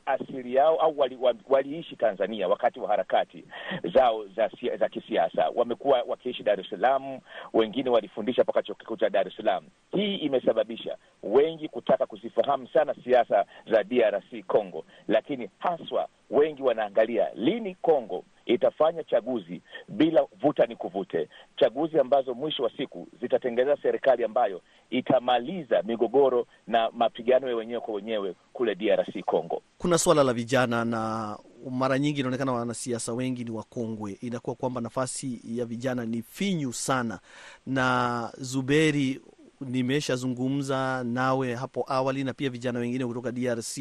asili 0.06 0.56
yao 0.56 0.76
au 0.76 1.00
waliishi 1.00 1.46
wali, 1.50 1.84
Tanzania 1.98 2.48
wakati 2.48 2.80
wa 2.80 2.88
harakati 2.88 3.46
zao 3.94 4.28
za, 4.28 4.50
za 4.80 4.90
kisiasa. 4.90 5.50
Wamekuwa 5.56 6.04
wakiishi 6.08 6.44
Dar 6.44 6.60
es 6.60 6.70
Salaam, 6.70 7.20
wengine 7.54 7.90
walifundisha 7.90 8.44
mpaka 8.44 8.64
chuo 8.64 8.76
kikuu 8.76 8.96
cha 8.98 9.10
Dar 9.10 9.28
es 9.28 9.36
Salaam. 9.36 9.64
Hii 9.92 10.16
imesababisha 10.16 10.98
wengi 11.24 11.68
kutaka 11.70 12.06
kuzifahamu 12.06 12.68
sana 12.68 12.96
siasa 13.04 13.46
za 13.72 13.84
DRC 13.84 14.46
Congo, 14.48 14.86
lakini 15.08 15.50
haswa 15.60 16.08
wengi 16.30 16.62
wanaangalia 16.64 17.28
lini 17.36 17.76
Congo 17.76 18.24
itafanya 18.48 19.04
chaguzi 19.04 19.62
bila 19.88 20.26
vuta 20.42 20.66
ni 20.66 20.76
kuvute, 20.76 21.30
chaguzi 21.60 22.00
ambazo 22.00 22.34
mwisho 22.34 22.64
wa 22.64 22.72
siku 22.78 23.08
zitatengeneza 23.22 23.78
serikali 23.82 24.24
ambayo 24.24 24.62
itamaliza 24.90 25.82
migogoro 25.84 26.48
na 26.68 26.90
mapigano 26.92 27.50
ya 27.50 27.56
wenyewe 27.56 27.80
kwa 27.82 27.94
wenyewe 27.94 28.36
kule 28.54 28.76
DRC 28.76 29.24
Congo. 29.26 29.62
Kuna 29.78 29.98
suala 29.98 30.24
la 30.24 30.34
vijana 30.34 30.86
na 30.86 31.38
mara 31.70 32.00
nyingi 32.00 32.20
inaonekana 32.20 32.52
wanasiasa 32.52 33.14
wengi 33.14 33.44
ni 33.44 33.52
wakongwe, 33.52 34.18
inakuwa 34.22 34.56
kwamba 34.56 34.82
nafasi 34.82 35.42
ya 35.46 35.66
vijana 35.66 36.06
ni 36.06 36.22
finyu 36.22 36.74
sana. 36.74 37.20
Na 37.66 38.32
Zuberi, 38.38 39.22
nimeshazungumza 39.62 41.04
nawe 41.04 41.56
hapo 41.56 41.86
awali 41.88 42.24
na 42.24 42.34
pia 42.34 42.50
vijana 42.50 42.80
wengine 42.80 43.06
kutoka 43.06 43.32
DRC, 43.32 43.78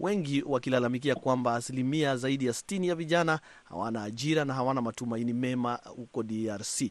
wengi 0.00 0.42
wakilalamikia 0.46 1.14
kwamba 1.14 1.54
asilimia 1.54 2.16
zaidi 2.16 2.46
ya 2.46 2.52
sitini 2.52 2.88
ya 2.88 2.94
vijana 2.94 3.40
hawana 3.64 4.02
ajira 4.02 4.44
na 4.44 4.54
hawana 4.54 4.82
matumaini 4.82 5.32
mema 5.32 5.78
huko 5.96 6.22
DRC. 6.22 6.82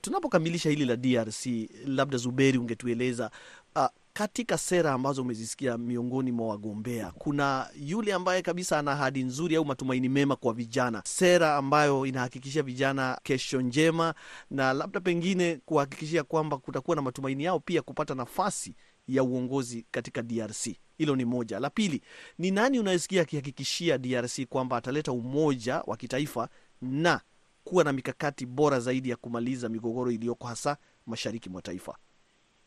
Tunapokamilisha 0.00 0.70
hili 0.70 0.84
la 0.84 0.96
DRC, 0.96 1.46
labda 1.86 2.18
Zuberi, 2.18 2.58
ungetueleza 2.58 3.30
uh, 3.76 3.86
katika 4.16 4.58
sera 4.58 4.92
ambazo 4.92 5.22
umezisikia 5.22 5.78
miongoni 5.78 6.32
mwa 6.32 6.48
wagombea, 6.48 7.10
kuna 7.18 7.68
yule 7.80 8.12
ambaye 8.14 8.42
kabisa 8.42 8.78
ana 8.78 8.92
ahadi 8.92 9.22
nzuri 9.22 9.56
au 9.56 9.64
matumaini 9.64 10.08
mema 10.08 10.36
kwa 10.36 10.52
vijana, 10.54 11.02
sera 11.04 11.56
ambayo 11.56 12.06
inahakikishia 12.06 12.62
vijana 12.62 13.18
kesho 13.22 13.60
njema 13.60 14.14
na 14.50 14.72
labda 14.72 15.00
pengine 15.00 15.60
kuhakikishia 15.64 16.22
kwamba 16.24 16.58
kutakuwa 16.58 16.96
na 16.96 17.02
matumaini 17.02 17.44
yao 17.44 17.60
pia 17.60 17.82
kupata 17.82 18.14
nafasi 18.14 18.74
ya 19.08 19.22
uongozi 19.22 19.86
katika 19.90 20.22
DRC. 20.22 20.68
Hilo 20.98 21.16
ni 21.16 21.24
moja. 21.24 21.60
La 21.60 21.70
pili 21.70 22.02
ni 22.38 22.50
nani 22.50 22.78
unayesikia 22.78 23.22
akihakikishia 23.22 23.98
DRC 23.98 24.40
kwamba 24.48 24.76
ataleta 24.76 25.12
umoja 25.12 25.82
wa 25.86 25.96
kitaifa 25.96 26.48
na 26.82 27.20
kuwa 27.64 27.84
na 27.84 27.92
mikakati 27.92 28.46
bora 28.46 28.80
zaidi 28.80 29.10
ya 29.10 29.16
kumaliza 29.16 29.68
migogoro 29.68 30.10
iliyoko 30.10 30.46
hasa 30.46 30.76
mashariki 31.06 31.48
mwa 31.50 31.62
taifa? 31.62 31.96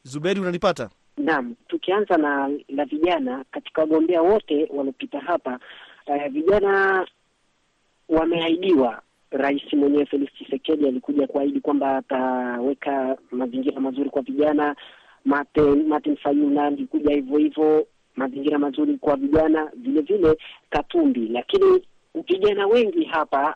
Zuberi, 0.03 0.39
unanipata? 0.39 0.89
Naam, 1.29 1.55
tukianza 1.67 2.17
na 2.17 2.49
la 2.69 2.85
vijana, 2.85 3.43
katika 3.51 3.81
wagombea 3.81 4.21
wote 4.21 4.67
waliopita 4.73 5.19
hapa 5.19 5.59
uh, 6.07 6.27
vijana 6.31 7.07
wameahidiwa. 8.09 9.01
Rais 9.31 9.73
mwenyewe 9.73 10.05
Felix 10.05 10.29
Tshisekedi 10.33 10.87
alikuja 10.87 11.27
kuahidi 11.27 11.59
kwamba 11.61 11.97
ataweka 11.97 13.17
mazingira 13.31 13.79
mazuri 13.81 14.09
kwa 14.09 14.21
vijana. 14.21 14.75
Martin, 15.25 15.87
Martin 15.87 16.17
Fayulu 16.17 16.61
alikuja 16.61 17.15
hivyo 17.15 17.37
hivyo, 17.37 17.87
mazingira 18.15 18.59
mazuri 18.59 18.97
kwa 18.97 19.15
vijana, 19.15 19.71
vile 19.75 20.01
vile 20.01 20.37
Katumbi. 20.69 21.27
Lakini 21.27 21.83
vijana 22.27 22.67
wengi 22.67 23.03
hapa 23.05 23.55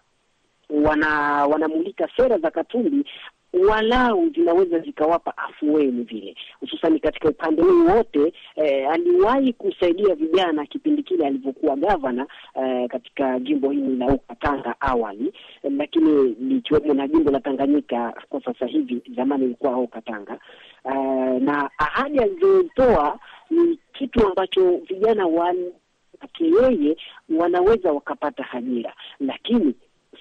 wana 0.70 1.10
wanamulika 1.46 2.10
sera 2.18 2.38
za 2.38 2.52
Katumbi 2.52 3.06
walau 3.54 4.30
zinaweza 4.30 4.80
zikawapa 4.80 5.38
afueni 5.38 6.04
vile, 6.04 6.36
hususani 6.60 7.00
katika 7.00 7.30
upande 7.30 7.62
huu 7.62 7.86
wote. 7.86 8.34
Eh, 8.56 8.90
aliwahi 8.92 9.54
kusaidia 9.54 10.16
vijana 10.16 10.66
kipindi 10.66 11.04
kile 11.04 11.28
alivyokuwa 11.28 11.76
gavana 11.76 12.28
eh, 12.56 12.88
katika 12.90 13.40
jimbo 13.40 13.70
hili 13.72 13.96
la 13.96 14.08
Ukatanga 14.08 14.76
awali, 14.80 15.34
eh, 15.64 15.72
lakini 15.78 16.36
likiwemo 16.40 16.94
na 16.94 17.08
jimbo 17.08 17.32
la 17.32 17.40
Tanganyika 17.40 18.14
kwa 18.30 18.42
sasa 18.44 18.66
hivi, 18.66 19.02
zamani 19.16 19.46
ilikuwa 19.46 19.78
Ukatanga. 19.78 20.40
Eh, 20.86 21.42
na 21.42 21.70
ahadi 21.78 22.20
alizotoa 22.20 23.20
ni 23.50 23.80
kitu 23.94 24.28
ambacho 24.28 24.78
vijana 24.78 25.26
wake 25.28 26.46
yeye 26.62 26.98
wanaweza 27.30 27.92
wakapata 27.92 28.46
ajira, 28.52 28.94
lakini 29.20 29.74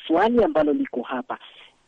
swali 0.07 0.45
ambalo 0.45 0.73
liko 0.73 1.03
hapa, 1.03 1.39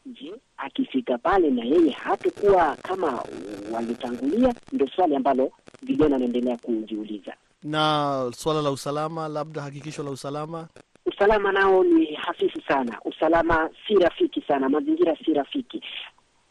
je, 0.07 0.35
akifika 0.57 1.19
pale 1.19 1.51
na 1.51 1.65
yeye 1.65 1.91
hatakuwa 1.91 2.77
kama 2.83 3.25
walitangulia? 3.73 4.55
Ndio 4.73 4.89
swali 4.89 5.17
ambalo 5.17 5.51
vijana 5.83 6.13
wanaendelea 6.15 6.57
kujiuliza. 6.57 7.35
Na 7.63 8.31
swala 8.37 8.63
la 8.63 8.71
usalama, 8.71 9.29
labda 9.29 9.63
hakikisho 9.63 10.03
la 10.03 10.11
usalama 10.11 10.69
Usalama 11.07 11.53
nao 11.53 11.85
ni 11.85 12.15
hafifu 12.15 12.61
sana, 12.69 12.99
usalama 13.05 13.71
si 13.87 13.95
rafiki 13.95 14.41
sana, 14.49 14.69
mazingira 14.69 15.17
si 15.25 15.35
rafiki. 15.35 15.83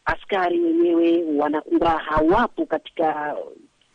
Askari 0.04 0.60
wenyewe 0.60 1.24
wanakuwa 1.36 1.90
hawapo 1.98 2.66
katika 2.66 3.36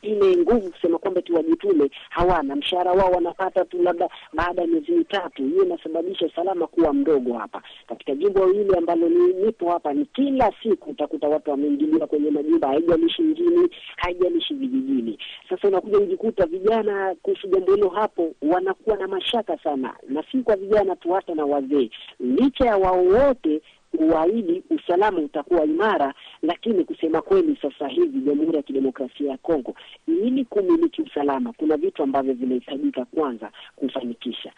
ile 0.02 0.38
nguvu 0.38 0.72
kusema 0.72 0.98
kwamba 0.98 1.22
tu 1.22 1.36
wajitume, 1.36 1.92
hawana 2.10 2.56
mshahara 2.56 2.92
wao, 2.92 3.12
wanapata 3.12 3.66
tu 3.66 3.82
labda 3.84 4.10
baada 4.34 4.62
ya 4.62 4.68
miezi 4.68 4.92
mitatu. 4.92 5.44
Hiyo 5.44 5.64
inasababisha 5.66 6.26
usalama 6.26 6.68
kuwa 6.68 6.94
mdogo 6.94 7.34
hapa 7.34 7.62
katika 7.88 8.16
jimbo 8.16 8.48
hili 8.48 8.76
ambalo 8.78 9.10
ni 9.10 9.34
nipo 9.34 9.72
hapa. 9.72 9.94
Ni 9.94 10.06
kila 10.06 10.52
siku 10.64 10.90
utakuta 10.90 11.28
watu 11.28 11.52
wameingiliwa 11.52 12.08
kwenye 12.08 12.32
majumba, 12.32 12.68
haijalishi 12.68 13.22
mjini, 13.22 13.70
haijalishi 13.98 14.54
vijijini. 14.54 15.18
Sasa 15.50 15.68
unakuja 15.68 16.00
kujikuta 16.00 16.46
vijana 16.46 17.16
kuhusu 17.22 17.48
jambo 17.48 17.76
hilo 17.76 17.90
hapo 17.90 18.34
wanakuwa 18.42 18.98
na 18.98 19.08
mashaka 19.08 19.58
sana, 19.58 19.94
na 20.10 20.24
si 20.32 20.38
kwa 20.38 20.56
vijana 20.56 20.96
tu, 20.96 21.12
hata 21.12 21.36
na 21.36 21.46
wazee, 21.46 21.90
licha 22.20 22.66
ya 22.66 22.78
wao 22.78 23.04
wote 23.06 23.62
kuahidi 23.98 24.64
usalama 24.70 25.18
utakuwa 25.20 25.66
imara, 25.66 26.14
lakini 26.42 26.84
kusema 26.84 27.22
kweli, 27.22 27.58
sasa 27.62 27.88
hivi 27.88 28.20
Jamhuri 28.20 28.58
ya 28.58 28.64
Kidemokrasia 28.64 29.32
ya 29.32 29.38
Kongo, 29.38 29.76
ili 30.08 30.46
kumiliki 30.46 31.02
usalama, 31.02 31.54
kuna 31.54 31.78
vitu 31.78 32.04
ambavyo 32.04 32.34
vinahitajika 32.34 33.06
kwanza 33.06 33.52
kufanikisha. 33.76 34.52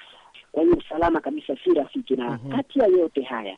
Kwa 0.51 0.63
hiyo 0.63 0.75
usalama 0.75 1.21
kabisa 1.21 1.55
si 1.63 1.73
rafiki, 1.73 2.15
na 2.15 2.37
kati 2.37 2.79
ya 2.79 2.87
yote 2.87 3.21
haya 3.21 3.57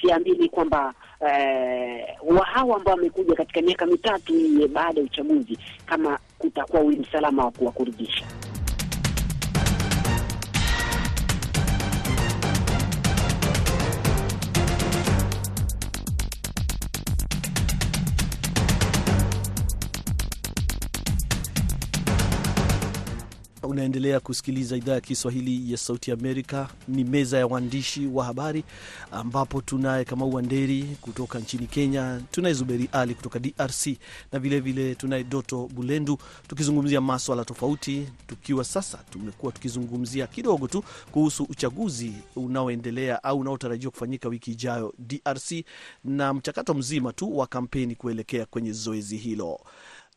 siamini 0.00 0.48
kwamba 0.48 0.94
eh, 1.28 2.06
wahawa 2.26 2.76
ambao 2.76 2.94
wamekuja 2.94 3.34
katika 3.34 3.62
miaka 3.62 3.86
mitatu 3.86 4.32
hii 4.32 4.68
baada 4.68 5.00
ya 5.00 5.06
uchaguzi, 5.06 5.58
kama 5.86 6.18
kutakuwa 6.38 6.82
usalama 6.82 7.44
wa 7.44 7.50
kuwakuridhisha. 7.50 8.26
Unaendelea 24.06 24.20
kusikiliza 24.20 24.76
idhaa 24.76 24.92
ya 24.94 25.00
Kiswahili 25.00 25.72
ya 25.72 25.78
Sauti 25.78 26.12
Amerika. 26.12 26.68
Ni 26.88 27.04
meza 27.04 27.38
ya 27.38 27.46
waandishi 27.46 28.06
wa 28.06 28.24
habari, 28.24 28.64
ambapo 29.12 29.60
tunaye 29.60 30.04
Kamau 30.04 30.34
Wanderi 30.34 30.82
kutoka 31.00 31.38
nchini 31.38 31.66
Kenya, 31.66 32.20
tunaye 32.30 32.54
Zuberi 32.54 32.88
Ali 32.92 33.14
kutoka 33.14 33.38
DRC 33.38 33.86
na 34.32 34.38
vilevile 34.38 34.94
tunaye 34.94 35.24
Doto 35.24 35.68
Bulendu, 35.74 36.18
tukizungumzia 36.48 37.00
maswala 37.00 37.44
tofauti, 37.44 38.08
tukiwa 38.26 38.64
sasa 38.64 38.98
tumekuwa 39.10 39.52
tukizungumzia 39.52 40.26
kidogo 40.26 40.68
tu 40.68 40.84
kuhusu 41.12 41.44
uchaguzi 41.44 42.12
unaoendelea 42.36 43.24
au 43.24 43.38
unaotarajiwa 43.38 43.90
kufanyika 43.92 44.28
wiki 44.28 44.50
ijayo 44.50 44.94
DRC 44.98 45.52
na 46.04 46.34
mchakato 46.34 46.74
mzima 46.74 47.12
tu 47.12 47.38
wa 47.38 47.46
kampeni 47.46 47.94
kuelekea 47.94 48.46
kwenye 48.46 48.72
zoezi 48.72 49.16
hilo. 49.16 49.60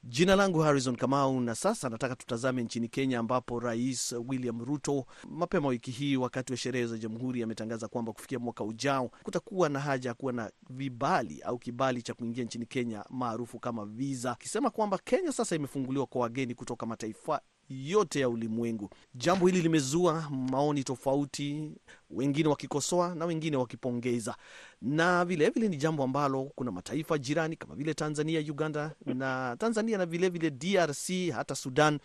Jina 0.03 0.35
langu 0.35 0.59
Harrison 0.59 0.95
Kamau, 0.95 1.39
na 1.41 1.55
sasa 1.55 1.89
nataka 1.89 2.15
tutazame 2.15 2.63
nchini 2.63 2.87
Kenya, 2.87 3.19
ambapo 3.19 3.59
Rais 3.59 4.15
William 4.27 4.65
Ruto 4.65 5.05
mapema 5.29 5.67
wiki 5.67 5.91
hii 5.91 6.15
wakati 6.17 6.53
wa 6.53 6.57
sherehe 6.57 6.85
za 6.87 6.97
Jamhuri 6.97 7.43
ametangaza 7.43 7.87
kwamba 7.87 8.13
kufikia 8.13 8.39
mwaka 8.39 8.63
ujao 8.63 9.11
kutakuwa 9.23 9.69
na 9.69 9.79
haja 9.79 10.09
ya 10.09 10.13
kuwa 10.13 10.33
na 10.33 10.51
vibali 10.69 11.41
au 11.41 11.57
kibali 11.59 12.01
cha 12.01 12.13
kuingia 12.13 12.43
nchini 12.43 12.65
Kenya 12.65 13.05
maarufu 13.09 13.59
kama 13.59 13.85
visa, 13.85 14.31
akisema 14.31 14.69
kwamba 14.69 14.97
Kenya 14.97 15.31
sasa 15.31 15.55
imefunguliwa 15.55 16.05
kwa 16.05 16.21
wageni 16.21 16.55
kutoka 16.55 16.85
mataifa 16.85 17.41
yote 17.69 18.19
ya 18.19 18.29
ulimwengu. 18.29 18.89
Jambo 19.15 19.47
hili 19.47 19.61
limezua 19.61 20.29
maoni 20.29 20.83
tofauti, 20.83 21.71
wengine 22.09 22.49
wakikosoa 22.49 23.15
na 23.15 23.25
wengine 23.25 23.57
wakipongeza, 23.57 24.35
na 24.81 25.25
vilevile 25.25 25.49
vile 25.53 25.67
ni 25.67 25.77
jambo 25.77 26.03
ambalo 26.03 26.43
kuna 26.55 26.71
mataifa 26.71 27.17
jirani 27.17 27.55
kama 27.55 27.75
vile 27.75 27.93
Tanzania, 27.93 28.39
Uganda 28.39 28.91
na 29.05 29.55
Tanzania 29.59 29.97
na 29.97 30.05
vilevile 30.05 30.49
vile 30.49 30.77
DRC 30.87 31.31
hata 31.35 31.55
Sudan 31.55 31.99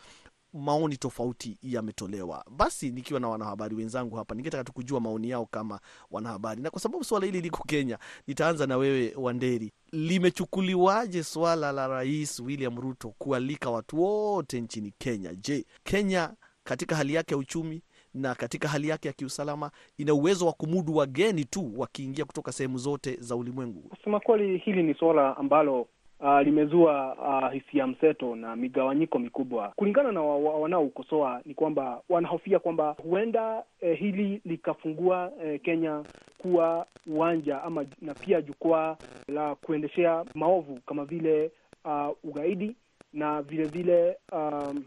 maoni 0.54 0.96
tofauti 0.96 1.58
yametolewa. 1.62 2.44
Basi 2.50 2.90
nikiwa 2.90 3.20
na 3.20 3.28
wanahabari 3.28 3.74
wenzangu 3.76 4.16
hapa, 4.16 4.34
ningetaka 4.34 4.64
tu 4.64 4.72
kujua 4.72 5.00
maoni 5.00 5.30
yao 5.30 5.46
kama 5.46 5.80
wanahabari, 6.10 6.62
na 6.62 6.70
kwa 6.70 6.80
sababu 6.80 7.04
swala 7.04 7.26
hili 7.26 7.40
liko 7.40 7.64
Kenya, 7.64 7.98
nitaanza 8.26 8.66
na 8.66 8.76
wewe 8.76 9.14
Wanderi. 9.16 9.72
Limechukuliwaje 9.92 11.22
swala 11.22 11.72
la 11.72 11.86
Rais 11.88 12.40
William 12.40 12.80
Ruto 12.80 13.14
kualika 13.18 13.70
watu 13.70 14.02
wote 14.02 14.60
nchini 14.60 14.92
Kenya? 14.98 15.34
Je, 15.34 15.64
Kenya 15.84 16.30
katika 16.64 16.96
hali 16.96 17.14
yake 17.14 17.34
ya 17.34 17.38
uchumi 17.38 17.82
na 18.14 18.34
katika 18.34 18.68
hali 18.68 18.88
yake 18.88 19.08
ya 19.08 19.14
kiusalama 19.14 19.70
ina 19.98 20.14
uwezo 20.14 20.46
wa 20.46 20.52
kumudu 20.52 20.96
wageni 20.96 21.44
tu 21.44 21.72
wakiingia 21.76 22.24
kutoka 22.24 22.52
sehemu 22.52 22.78
zote 22.78 23.16
za 23.20 23.36
ulimwengu? 23.36 23.80
Kusema 23.80 24.20
kweli, 24.20 24.58
hili 24.58 24.82
ni 24.82 24.94
suala 24.94 25.36
ambalo 25.36 25.86
Uh, 26.20 26.40
limezua 26.40 27.16
uh, 27.16 27.52
hisia 27.52 27.86
mseto 27.86 28.36
na 28.36 28.56
migawanyiko 28.56 29.18
mikubwa. 29.18 29.72
Kulingana 29.76 30.12
na 30.12 30.22
wa, 30.22 30.38
wa, 30.38 30.60
wanaokosoa 30.60 31.40
ni 31.44 31.54
kwamba 31.54 32.00
wanahofia 32.08 32.58
kwamba 32.58 32.96
huenda 33.02 33.62
eh, 33.80 33.98
hili 33.98 34.40
likafungua 34.44 35.32
eh, 35.44 35.60
Kenya 35.62 36.02
kuwa 36.38 36.86
uwanja 37.06 37.62
ama 37.62 37.86
na 38.02 38.14
pia 38.14 38.42
jukwaa 38.42 38.96
la 39.28 39.54
kuendeshea 39.54 40.24
maovu 40.34 40.80
kama 40.86 41.04
vile 41.04 41.50
uh, 41.84 42.08
ugaidi 42.24 42.76
na 43.12 43.42
vilevile 43.42 43.92
vile 43.94 44.16
um, 44.32 44.84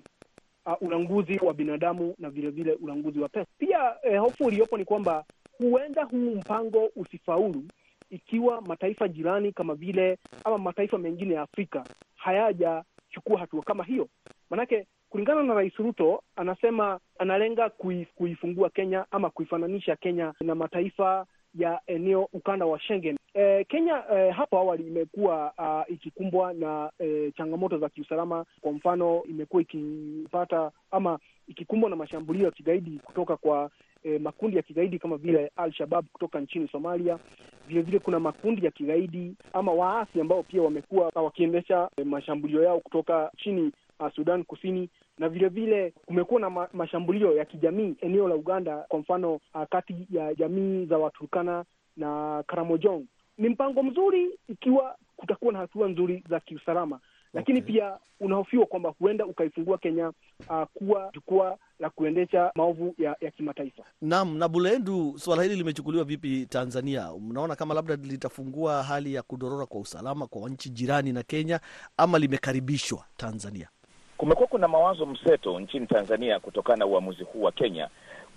uh, 0.66 0.82
ulanguzi 0.82 1.40
wa 1.46 1.54
binadamu 1.54 2.16
na 2.20 2.30
vile 2.30 2.50
vile 2.50 2.74
ulanguzi 2.74 3.20
wa 3.20 3.30
pesa. 3.30 3.48
Pia 3.58 3.96
eh, 4.04 4.20
hofu 4.20 4.48
iliyopo 4.50 4.78
ni 4.78 4.86
kwamba 4.86 5.24
huenda 5.58 6.04
huu 6.04 6.36
mpango 6.36 6.90
usifaulu 6.96 7.64
ikiwa 8.10 8.62
mataifa 8.62 9.08
jirani 9.08 9.52
kama 9.52 9.76
vile 9.76 10.18
ama 10.44 10.58
mataifa 10.58 10.98
mengine 10.98 11.34
ya 11.34 11.42
Afrika 11.42 11.84
hayajachukua 12.16 13.40
hatua 13.40 13.62
kama 13.64 13.84
hiyo. 13.84 14.08
Manake 14.50 14.88
kulingana 15.10 15.44
na 15.44 15.54
Rais 15.54 15.76
Ruto 15.76 16.24
anasema 16.36 17.00
analenga 17.20 17.70
kuifungua 18.16 18.70
Kenya 18.70 19.06
ama 19.12 19.30
kuifananisha 19.30 19.96
Kenya 19.96 20.34
na 20.42 20.56
mataifa 20.56 21.26
ya 21.56 21.82
eneo 21.88 22.30
ukanda 22.34 22.66
wa 22.66 22.80
Schengen. 22.80 23.18
E, 23.34 23.64
Kenya 23.64 24.04
e, 24.14 24.30
hapo 24.32 24.58
awali 24.58 24.88
imekuwa 24.88 25.54
uh, 25.58 25.94
ikikumbwa 25.94 26.54
na 26.54 26.92
e, 27.00 27.32
changamoto 27.38 27.78
za 27.78 27.90
kiusalama. 27.90 28.46
Kwa 28.62 28.72
mfano, 28.72 29.24
imekuwa 29.24 29.62
ikipata 29.62 30.72
ama 30.92 31.20
ikikumbwa 31.48 31.90
na 31.90 31.96
mashambulio 31.96 32.46
ya 32.46 32.52
kigaidi 32.52 33.00
kutoka 33.04 33.38
kwa 33.38 33.70
E, 34.04 34.20
makundi 34.20 34.58
ya 34.58 34.64
kigaidi 34.64 35.00
kama 35.00 35.18
vile 35.18 35.52
Al-Shabab 35.56 36.06
kutoka 36.14 36.40
nchini 36.40 36.68
Somalia. 36.68 37.20
Vile 37.68 37.82
vile 37.82 38.00
kuna 38.00 38.20
makundi 38.20 38.66
ya 38.66 38.72
kigaidi 38.72 39.34
ama 39.54 39.72
waasi 39.72 40.22
ambao 40.22 40.44
pia 40.44 40.62
wamekuwa 40.62 41.12
wakiendesha 41.16 41.90
eh, 41.98 42.06
mashambulio 42.06 42.64
yao 42.64 42.80
kutoka 42.80 43.32
nchini 43.34 43.72
uh, 44.00 44.12
Sudan 44.16 44.44
Kusini, 44.44 44.90
na 45.18 45.30
vile 45.30 45.48
vile 45.50 45.94
kumekuwa 46.06 46.42
na 46.42 46.50
ma 46.50 46.68
mashambulio 46.74 47.36
ya 47.38 47.46
kijamii 47.46 47.96
eneo 48.02 48.28
la 48.28 48.36
Uganda, 48.36 48.78
kwa 48.78 49.00
mfano 49.00 49.34
uh, 49.34 49.64
kati 49.70 50.08
ya 50.12 50.34
jamii 50.34 50.86
za 50.86 50.98
Waturkana 50.98 51.66
na 51.98 52.44
Karamojong. 52.48 53.04
Ni 53.38 53.50
mpango 53.50 53.84
mzuri 53.84 54.40
ikiwa 54.50 54.96
kutakuwa 55.18 55.54
na 55.54 55.60
hatua 55.60 55.88
nzuri 55.88 56.24
za 56.30 56.40
kiusalama 56.40 57.00
lakini 57.34 57.60
okay, 57.60 57.74
pia 57.74 57.98
unahofiwa 58.20 58.66
kwamba 58.66 58.94
huenda 59.00 59.26
ukaifungua 59.26 59.78
Kenya 59.78 60.12
uh, 60.50 60.64
kuwa 60.74 61.10
jukwaa 61.14 61.56
la 61.80 61.90
kuendesha 61.90 62.52
maovu 62.56 62.96
ya, 62.98 63.16
ya 63.22 63.32
kimataifa. 63.32 63.84
Naam. 64.02 64.38
Na 64.38 64.48
Bulendu, 64.48 65.14
suala 65.20 65.44
hili 65.44 65.56
limechukuliwa 65.56 66.04
vipi 66.04 66.46
Tanzania? 66.46 67.10
Mnaona 67.22 67.56
kama 67.56 67.74
labda 67.74 67.96
litafungua 67.96 68.84
hali 68.84 69.14
ya 69.14 69.22
kudorora 69.22 69.66
kwa 69.66 69.82
usalama 69.82 70.28
kwa 70.28 70.50
nchi 70.50 70.70
jirani 70.70 71.14
na 71.14 71.24
Kenya 71.24 71.60
ama 71.98 72.20
limekaribishwa 72.20 73.04
Tanzania? 73.18 73.70
Kumekuwa 74.18 74.48
kuna 74.48 74.68
mawazo 74.68 75.06
mseto 75.06 75.60
nchini 75.60 75.88
Tanzania 75.88 76.40
kutokana 76.40 76.78
na 76.78 76.86
uamuzi 76.86 77.24
huu 77.24 77.42
wa 77.42 77.52
Kenya. 77.52 77.90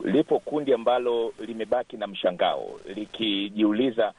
Lipo 0.05 0.39
kundi 0.39 0.75
ambalo 0.75 1.33
limebaki 1.47 1.97
na 1.97 2.07
mshangao 2.07 2.81
likijiuliza 2.95 4.13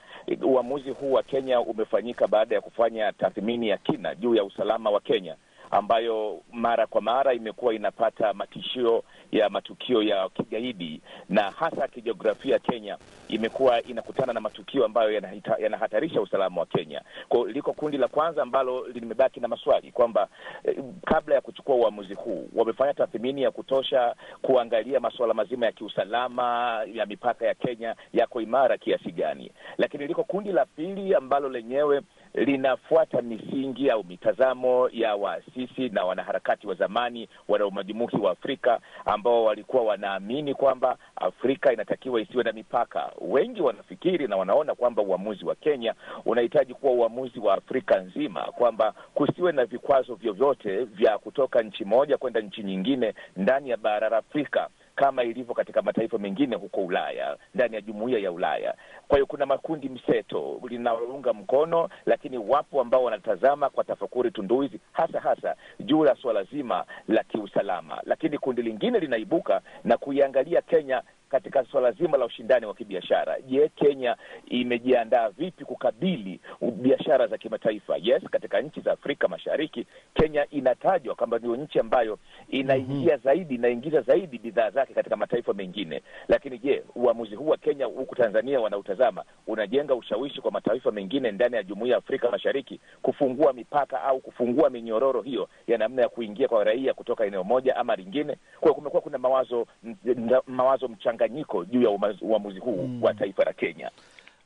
uamuzi 0.44 0.90
huu 0.90 1.12
wa 1.12 1.24
Kenya 1.24 1.60
umefanyika 1.62 2.28
baada 2.28 2.56
ya 2.56 2.62
kufanya 2.62 3.12
tathmini 3.14 3.70
ya 3.70 3.78
kina 3.78 4.16
juu 4.16 4.36
ya 4.36 4.44
usalama 4.44 4.90
wa 4.90 5.00
Kenya. 5.02 5.36
ambayo 5.72 6.40
mara 6.52 6.88
kwa 6.88 7.02
mara 7.02 7.34
imekuwa 7.34 7.74
inapata 7.74 8.34
matishio 8.34 9.04
ya 9.32 9.50
matukio 9.50 10.04
ya 10.04 10.30
kigaidi, 10.30 11.02
na 11.30 11.52
hasa 11.52 11.88
kijiografia, 11.88 12.60
Kenya 12.60 12.98
imekuwa 13.32 13.82
inakutana 13.84 14.34
na 14.34 14.40
matukio 14.42 14.86
ambayo 14.86 15.12
yanahatarisha 15.12 15.64
yanahatarisha 15.64 16.22
usalama 16.22 16.62
wa 16.62 16.66
Kenya. 16.68 17.02
Kwa 17.30 17.52
liko 17.52 17.74
kundi 17.74 17.98
la 17.98 18.08
kwanza 18.08 18.42
ambalo 18.42 18.88
limebaki 18.88 19.40
na 19.40 19.48
maswali 19.48 19.92
kwamba 19.92 20.28
eh, 20.64 20.78
kabla 21.06 21.36
ya 21.36 21.42
kuchukua 21.42 21.76
uamuzi 21.76 22.14
huu 22.14 22.50
wamefanya 22.56 22.94
tathmini 22.94 23.42
ya 23.42 23.52
kutosha 23.52 24.16
kuangalia 24.42 25.00
masuala 25.00 25.34
mazima 25.34 25.66
ya 25.66 25.72
kiusalama 25.72 26.80
ya 26.94 27.06
mipaka 27.06 27.46
ya 27.46 27.54
Kenya 27.54 27.96
yako 28.14 28.42
imara 28.42 28.78
kiasi 28.78 29.12
gani, 29.12 29.52
lakini 29.78 30.08
liko 30.08 30.24
kundi 30.24 30.52
la 30.52 30.66
pili 30.66 31.16
ambalo 31.16 31.50
lenyewe 31.50 32.02
linafuata 32.34 33.22
misingi 33.22 33.90
au 33.90 34.04
mitazamo 34.04 34.90
ya 34.94 35.16
waasisi 35.16 35.90
na 35.90 36.04
wanaharakati 36.04 36.68
wa 36.68 36.76
zamani 36.76 37.30
wana 37.48 37.66
umajimuki 37.66 38.18
wa 38.18 38.32
Afrika 38.32 38.80
ambao 39.06 39.44
walikuwa 39.44 39.84
wanaamini 39.84 40.54
kwamba 40.54 40.98
Afrika 41.16 41.74
inatakiwa 41.74 42.22
isiwe 42.22 42.44
na 42.44 42.52
mipaka. 42.52 43.12
Wengi 43.22 43.62
wanafikiri 43.62 44.28
na 44.28 44.36
wanaona 44.38 44.76
kwamba 44.76 45.02
uamuzi 45.02 45.46
wa 45.46 45.56
Kenya 45.56 45.94
unahitaji 46.26 46.74
kuwa 46.74 46.94
uamuzi 46.94 47.40
wa 47.40 47.54
Afrika 47.54 48.00
nzima, 48.00 48.42
kwamba 48.42 48.94
kusiwe 49.14 49.52
na 49.52 49.66
vikwazo 49.66 50.16
vyovyote 50.16 50.84
vya 50.84 51.18
kutoka 51.18 51.62
nchi 51.62 51.86
moja 51.86 52.18
kwenda 52.18 52.42
nchi 52.42 52.64
nyingine 52.64 53.14
ndani 53.38 53.70
ya 53.70 53.78
bara 53.78 54.10
la 54.10 54.18
Afrika 54.18 54.70
kama 54.96 55.24
ilivyo 55.24 55.54
katika 55.56 55.82
mataifa 55.82 56.18
mengine 56.18 56.56
huko 56.56 56.82
Ulaya, 56.82 57.38
ndani 57.56 57.76
ya 57.76 57.82
jumuiya 57.82 58.20
ya 58.20 58.32
Ulaya. 58.32 58.76
Kwa 59.08 59.18
hiyo 59.18 59.26
kuna 59.26 59.46
makundi 59.46 59.90
mseto 59.90 60.62
linalounga 60.70 61.34
mkono, 61.34 61.90
lakini 62.06 62.38
wapo 62.38 62.82
ambao 62.82 63.04
wanatazama 63.04 63.70
kwa 63.70 63.84
tafakuri 63.84 64.32
tunduizi, 64.32 64.80
hasa 64.92 65.20
hasa 65.20 65.56
juu 65.80 66.06
ya 66.06 66.16
suala 66.16 66.44
zima 66.44 66.86
la 67.08 67.24
kiusalama. 67.24 68.02
Lakini 68.06 68.38
kundi 68.38 68.62
lingine 68.62 69.00
linaibuka 69.00 69.62
na 69.84 69.98
kuiangalia 69.98 70.62
Kenya 70.62 71.02
katika 71.32 71.66
suala 71.66 71.92
zima 71.92 72.18
la 72.18 72.26
ushindani 72.26 72.66
wa 72.66 72.74
kibiashara. 72.74 73.42
Je, 73.42 73.70
Kenya 73.76 74.16
imejiandaa 74.50 75.30
vipi 75.30 75.66
kukabili 75.66 76.40
biashara 76.72 77.28
za 77.28 77.38
kimataifa? 77.38 77.98
Yes, 78.02 78.24
katika 78.32 78.62
nchi 78.62 78.82
za 78.82 78.92
Afrika 78.92 79.28
Mashariki 79.28 79.86
Kenya 80.14 80.46
inatajwa 80.50 81.16
kwamba 81.16 81.38
ndio 81.38 81.56
nchi 81.56 81.80
ambayo 81.80 82.20
inaingia 82.50 83.18
zaidi 83.18 83.56
inaingiza 83.56 84.02
zaidi 84.02 84.38
bidhaa 84.38 84.70
zake 84.70 84.94
katika 84.94 85.16
mataifa 85.16 85.54
mengine. 85.54 86.02
Lakini 86.28 86.58
je, 86.60 86.84
uamuzi 86.96 87.36
huu 87.36 87.48
wa 87.48 87.58
Kenya 87.58 87.86
huku 87.86 88.16
Tanzania 88.16 88.60
wanautazama 88.60 89.24
unajenga 89.48 89.96
ushawishi 89.96 90.42
kwa 90.42 90.52
mataifa 90.52 90.92
mengine 90.92 91.32
ndani 91.32 91.56
ya 91.56 91.64
jumuiya 91.64 91.92
ya 91.92 91.98
Afrika 91.98 92.32
Mashariki 92.32 92.80
kufungua 93.02 93.54
mipaka 93.54 94.04
au 94.04 94.20
kufungua 94.20 94.70
minyororo 94.70 95.22
hiyo 95.22 95.50
ya 95.68 95.78
namna 95.78 96.02
ya 96.02 96.10
kuingia 96.10 96.48
kwa 96.48 96.64
raia 96.64 96.94
kutoka 96.94 97.26
eneo 97.26 97.44
moja 97.44 97.76
ama 97.76 97.96
lingine? 97.96 98.36
Kwa 98.36 98.62
hiyo 98.62 98.74
kumekuwa 98.74 99.02
kuna 99.02 99.18
mawazo 99.18 99.68
mawazo 100.48 100.88
mchanganyiko 101.22 101.66
juu 101.66 101.82
ya 101.82 101.90
uamuzi 102.22 102.60
huu 102.60 102.88
mm. 102.88 103.04
wa 103.04 103.14
taifa 103.14 103.44
la 103.44 103.54
Kenya. 103.54 103.92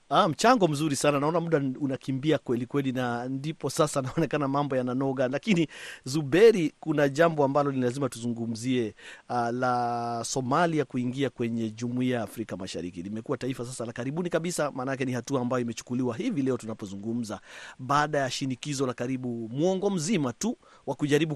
Ah, 0.10 0.28
mchango 0.30 0.68
mzuri 0.68 0.96
sana. 0.96 1.20
Naona 1.20 1.40
muda 1.40 1.62
unakimbia 1.80 2.38
kweli 2.38 2.66
kweli, 2.66 2.92
na 2.92 3.30
ndipo 3.30 3.70
sasa 3.70 4.02
naonekana 4.06 4.48
mambo 4.48 4.76
yananoga. 4.76 5.28
Lakini 5.28 5.68
Zuberi, 6.04 6.74
kuna 6.80 7.10
jambo 7.10 7.44
ambalo 7.44 7.72
ni 7.72 7.82
lazima 7.82 8.10
tuzungumzie, 8.10 8.96
uh, 9.30 9.50
la 9.50 10.22
Somalia 10.26 10.86
kuingia 10.86 11.30
kwenye 11.30 11.70
jumuiya 11.72 12.18
ya 12.18 12.24
Afrika 12.24 12.58
Mashariki. 12.58 13.02
Limekuwa 13.04 13.38
taifa 13.38 13.66
sasa 13.66 13.86
la 13.86 13.94
karibuni 13.94 14.30
kabisa, 14.30 14.72
maanake 14.72 15.06
ni 15.06 15.12
hatua 15.12 15.42
ambayo 15.42 15.62
imechukuliwa 15.62 16.16
hivi 16.18 16.42
leo 16.42 16.58
tunapozungumza, 16.58 17.40
baada 17.80 18.18
ya 18.20 18.32
shinikizo 18.32 18.88
la 18.88 18.94
karibu 18.94 19.50
mwongo 19.54 19.90
mzima 19.90 20.34
tu 20.34 20.58
wa 20.86 20.96
kujaribu 20.96 21.36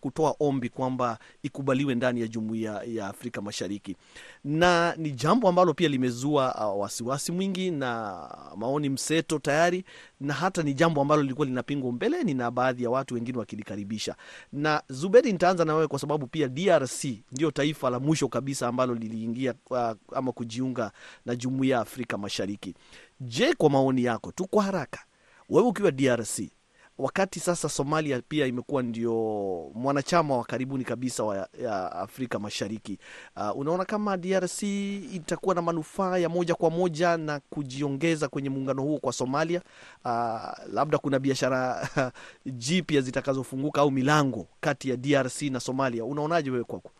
kutoa 0.00 0.36
ombi 0.40 0.68
kwamba 0.68 1.18
ikubaliwe 1.42 1.94
ndani 1.94 2.20
ya 2.20 2.28
jumuiya 2.28 2.82
ya 2.86 3.06
Afrika 3.06 3.42
Mashariki, 3.42 3.96
na 4.44 4.94
ni 4.96 5.10
jambo 5.10 5.48
ambalo 5.48 5.74
pia 5.74 5.88
limezua 5.88 6.72
uh, 6.74 6.80
wasiwasi 6.82 7.32
mwingi 7.32 7.70
na 7.70 8.03
maoni 8.56 8.88
mseto 8.88 9.38
tayari, 9.38 9.84
na 10.20 10.34
hata 10.34 10.62
ni 10.62 10.74
jambo 10.74 11.00
ambalo 11.02 11.22
lilikuwa 11.22 11.46
linapingwa 11.46 11.92
mbeleni 11.92 12.34
na 12.34 12.50
baadhi 12.50 12.82
ya 12.84 12.90
watu 12.90 13.14
wengine 13.14 13.38
wakilikaribisha. 13.38 14.16
Na 14.52 14.82
Zuberi, 14.88 15.32
nitaanza 15.32 15.64
na 15.64 15.74
wewe 15.74 15.86
kwa 15.88 15.98
sababu 15.98 16.26
pia 16.26 16.48
DRC 16.48 17.04
ndio 17.32 17.50
taifa 17.50 17.90
la 17.90 18.00
mwisho 18.00 18.28
kabisa 18.28 18.68
ambalo 18.68 18.94
liliingia 18.94 19.54
uh, 19.70 19.78
ama 20.12 20.32
kujiunga 20.32 20.92
na 21.26 21.36
jumuiya 21.36 21.76
ya 21.76 21.82
Afrika 21.82 22.18
Mashariki. 22.18 22.74
Je, 23.20 23.54
kwa 23.54 23.70
maoni 23.70 24.04
yako 24.04 24.32
tu 24.32 24.46
kwa 24.48 24.62
haraka, 24.62 25.04
wewe 25.48 25.68
ukiwa 25.68 25.90
DRC 25.90 26.40
wakati 26.98 27.40
sasa 27.40 27.68
Somalia 27.68 28.22
pia 28.28 28.46
imekuwa 28.46 28.82
ndio 28.82 29.12
mwanachama 29.74 30.36
wa 30.36 30.44
karibuni 30.44 30.84
kabisa 30.84 31.24
wa 31.24 31.48
ya 31.62 31.92
Afrika 31.92 32.38
Mashariki. 32.38 32.98
Uh, 33.36 33.56
unaona 33.58 33.84
kama 33.84 34.16
DRC 34.16 34.62
itakuwa 35.14 35.54
na 35.54 35.62
manufaa 35.62 36.18
ya 36.18 36.28
moja 36.28 36.54
kwa 36.54 36.70
moja 36.70 37.16
na 37.16 37.40
kujiongeza 37.50 38.28
kwenye 38.28 38.50
muungano 38.50 38.82
huo 38.82 38.98
kwa 38.98 39.12
Somalia? 39.12 39.60
Uh, 40.04 40.40
labda 40.72 40.98
kuna 40.98 41.18
biashara 41.18 41.88
jipya 42.46 43.00
zitakazofunguka 43.00 43.80
au 43.80 43.90
milango 43.90 44.46
kati 44.60 44.90
ya 44.90 44.96
DRC 44.96 45.42
na 45.42 45.60
Somalia. 45.60 46.04
Unaonaje 46.04 46.50
wewe 46.50 46.64
kwako? 46.64 46.90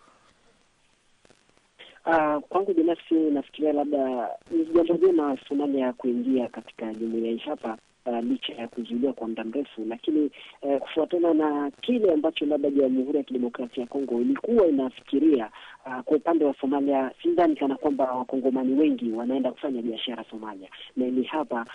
Uh, 2.07 2.42
kwangu 2.48 2.74
binafsi 2.74 3.14
nafikiria 3.14 3.72
labda 3.72 4.28
ni 4.50 4.64
jambo 4.64 4.94
jema 5.07 5.38
Somalia 5.48 5.92
kuingia 5.92 6.48
katika 6.48 6.94
jumuiya 6.94 7.30
hii 7.33 7.38
hapa 7.38 7.78
Uh, 8.07 8.19
licha 8.25 8.55
ya 8.55 8.69
kuzuiliwa 8.69 9.12
kwa 9.12 9.29
muda 9.29 9.45
mrefu, 9.45 9.85
lakini 9.88 10.31
uh, 10.62 10.79
kufuatana 10.79 11.35
na 11.35 11.71
kile 11.71 12.12
ambacho 12.12 12.47
labda 12.47 12.71
Jamhuri 12.71 13.19
ya 13.19 13.25
Kidemokrasia 13.25 13.81
ya 13.83 13.87
Kongo 13.88 14.21
ilikuwa 14.21 14.67
inafikiria 14.67 15.51
uh, 15.87 16.01
kwa 16.01 16.17
upande 16.17 16.45
wa 16.45 16.55
Somalia, 16.61 17.11
sidhani 17.23 17.57
kana 17.57 17.77
kwamba 17.77 18.12
wakongomani 18.12 18.75
wengi 18.81 19.12
wanaenda 19.12 19.53
kufanya 19.53 19.83
biashara 19.83 20.25
Somalia, 20.31 20.69
na 20.97 21.07
ni 21.07 21.23
hapa 21.25 21.67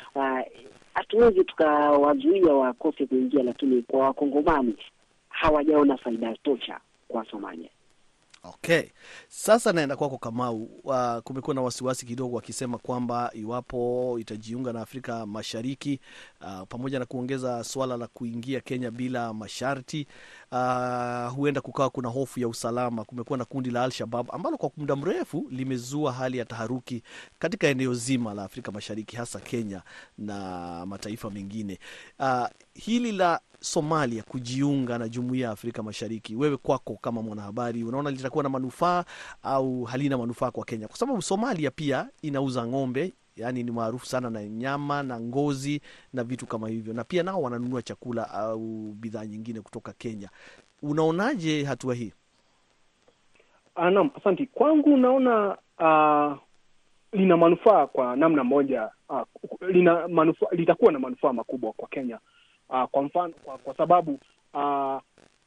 hatuwezi 0.93 1.39
uh, 1.39 1.45
tukawazuia 1.45 2.53
wakose 2.53 3.05
kuingia, 3.05 3.43
lakini 3.43 3.81
kwa 3.81 3.99
wakongomani 3.99 4.75
hawajaona 5.29 5.97
faida 5.97 6.35
tosha 6.43 6.79
kwa 7.07 7.25
Somalia. 7.25 7.69
Okay, 8.43 8.83
sasa 9.27 9.73
naenda 9.73 9.95
kwako 9.95 10.17
Kamau. 10.17 10.63
Uh, 10.83 11.17
kumekuwa 11.23 11.55
na 11.55 11.61
wasiwasi 11.61 12.05
kidogo 12.05 12.35
wakisema 12.35 12.77
kwamba 12.77 13.31
iwapo 13.33 14.17
itajiunga 14.19 14.73
na 14.73 14.81
Afrika 14.81 15.25
Mashariki 15.25 15.99
uh, 16.41 16.61
pamoja 16.69 16.99
na 16.99 17.05
kuongeza 17.05 17.63
swala 17.63 17.97
la 17.97 18.07
kuingia 18.07 18.59
Kenya 18.61 18.91
bila 18.91 19.33
masharti 19.33 20.07
uh, 20.51 21.33
huenda 21.35 21.61
kukawa 21.61 21.89
kuna 21.89 22.09
hofu 22.09 22.39
ya 22.39 22.47
usalama. 22.47 23.03
Kumekuwa 23.03 23.37
na 23.37 23.45
kundi 23.45 23.71
la 23.71 23.83
Al-Shabab 23.83 24.31
ambalo 24.31 24.57
kwa 24.57 24.71
muda 24.77 24.95
mrefu 24.95 25.47
limezua 25.51 26.11
hali 26.13 26.37
ya 26.37 26.45
taharuki 26.45 27.03
katika 27.39 27.67
eneo 27.67 27.93
zima 27.93 28.33
la 28.33 28.43
Afrika 28.43 28.71
Mashariki, 28.71 29.15
hasa 29.15 29.39
Kenya 29.39 29.81
na 30.17 30.85
mataifa 30.85 31.29
mengine. 31.29 31.79
Uh, 32.19 32.45
hili 32.73 33.11
la 33.11 33.39
Somalia 33.61 34.23
kujiunga 34.23 34.97
na 34.97 35.09
jumuiya 35.09 35.45
ya 35.47 35.51
Afrika 35.53 35.83
Mashariki, 35.83 36.35
wewe 36.35 36.57
kwako 36.57 36.97
kama 37.01 37.21
mwanahabari, 37.21 37.83
unaona 37.83 38.11
litakuwa 38.11 38.43
na 38.43 38.49
manufaa 38.49 39.05
au 39.43 39.83
halina 39.83 40.17
manufaa 40.17 40.51
kwa 40.51 40.65
Kenya? 40.65 40.87
Kwa 40.87 40.97
sababu 40.97 41.21
Somalia 41.21 41.71
pia 41.71 42.09
inauza 42.21 42.67
ng'ombe, 42.67 43.13
yaani 43.39 43.63
ni 43.63 43.71
maarufu 43.71 44.05
sana 44.05 44.29
na 44.29 44.43
nyama 44.43 45.03
na 45.03 45.19
ngozi 45.19 45.81
na 46.13 46.23
vitu 46.23 46.45
kama 46.47 46.67
hivyo, 46.69 46.93
na 46.93 47.03
pia 47.03 47.23
nao 47.23 47.41
wananunua 47.41 47.81
chakula 47.81 48.29
au 48.31 48.59
bidhaa 48.93 49.25
nyingine 49.25 49.61
kutoka 49.61 49.93
Kenya. 49.93 50.29
Unaonaje 50.81 51.63
hatua 51.63 51.95
hii? 51.95 52.13
Naam, 53.75 54.09
asante. 54.15 54.45
Kwangu 54.45 54.97
naona 54.97 55.57
uh, 55.79 56.37
lina 57.19 57.37
manufaa 57.37 57.87
kwa 57.87 58.15
namna 58.15 58.43
moja 58.43 58.89
uh, 59.09 59.21
lina 59.69 60.07
manufaa, 60.07 60.47
litakuwa 60.51 60.91
na 60.91 60.99
manufaa 60.99 61.33
makubwa 61.33 61.73
kwa 61.73 61.87
Kenya. 61.87 62.19
Uh, 62.69 62.83
kwa 62.83 63.03
mfano 63.03 63.33
kwa, 63.43 63.57
kwa 63.57 63.77
sababu 63.77 64.19
uh, 64.53 65.01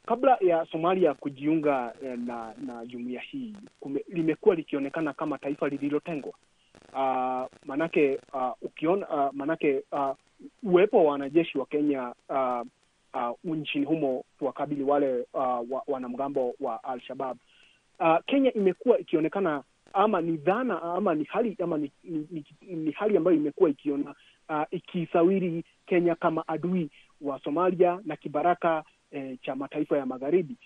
kabla 0.06 0.36
ya 0.40 0.66
Somalia 0.72 1.14
kujiunga 1.14 1.94
na 2.26 2.54
na 2.66 2.86
jumuiya 2.86 3.20
hii 3.20 3.56
kume, 3.80 4.04
limekuwa 4.08 4.54
likionekana 4.54 5.12
kama 5.12 5.38
taifa 5.38 5.68
lililotengwa. 5.68 6.32
Uh, 6.92 7.44
manake 7.66 8.18
uh, 8.32 8.50
ukiona 8.62 9.08
uh, 9.08 9.34
manake 9.34 9.82
uh, 9.92 10.10
uwepo 10.62 11.04
wa 11.04 11.12
wanajeshi 11.12 11.58
wa 11.58 11.66
Kenya 11.66 12.14
uh, 12.28 12.60
uh, 13.14 13.54
nchini 13.54 13.84
humo 13.86 14.24
kuwakabili 14.38 14.82
wale 14.84 15.26
uh, 15.34 15.80
wanamgambo 15.86 16.54
wa 16.60 16.84
Al-Shabab. 16.84 17.36
Uh, 18.00 18.16
Kenya 18.26 18.52
imekuwa 18.52 18.98
ikionekana 18.98 19.62
ama 19.92 20.20
ni 20.20 20.36
dhana 20.36 20.82
ama 20.82 21.14
ni 21.14 21.24
hali 21.24 21.56
ama 21.62 21.78
ni, 21.78 21.92
ni, 22.04 22.26
ni, 22.30 22.44
ni 22.76 22.90
hali 22.92 23.16
ambayo 23.16 23.36
imekuwa 23.36 23.70
ikiona 23.70 24.14
uh, 24.48 24.62
ikisawiri 24.70 25.64
Kenya 25.86 26.14
kama 26.14 26.48
adui 26.48 26.90
wa 27.20 27.40
Somalia 27.44 28.00
na 28.04 28.16
kibaraka 28.16 28.84
eh, 29.10 29.38
cha 29.42 29.54
mataifa 29.56 29.98
ya 29.98 30.06
magharibi, 30.06 30.56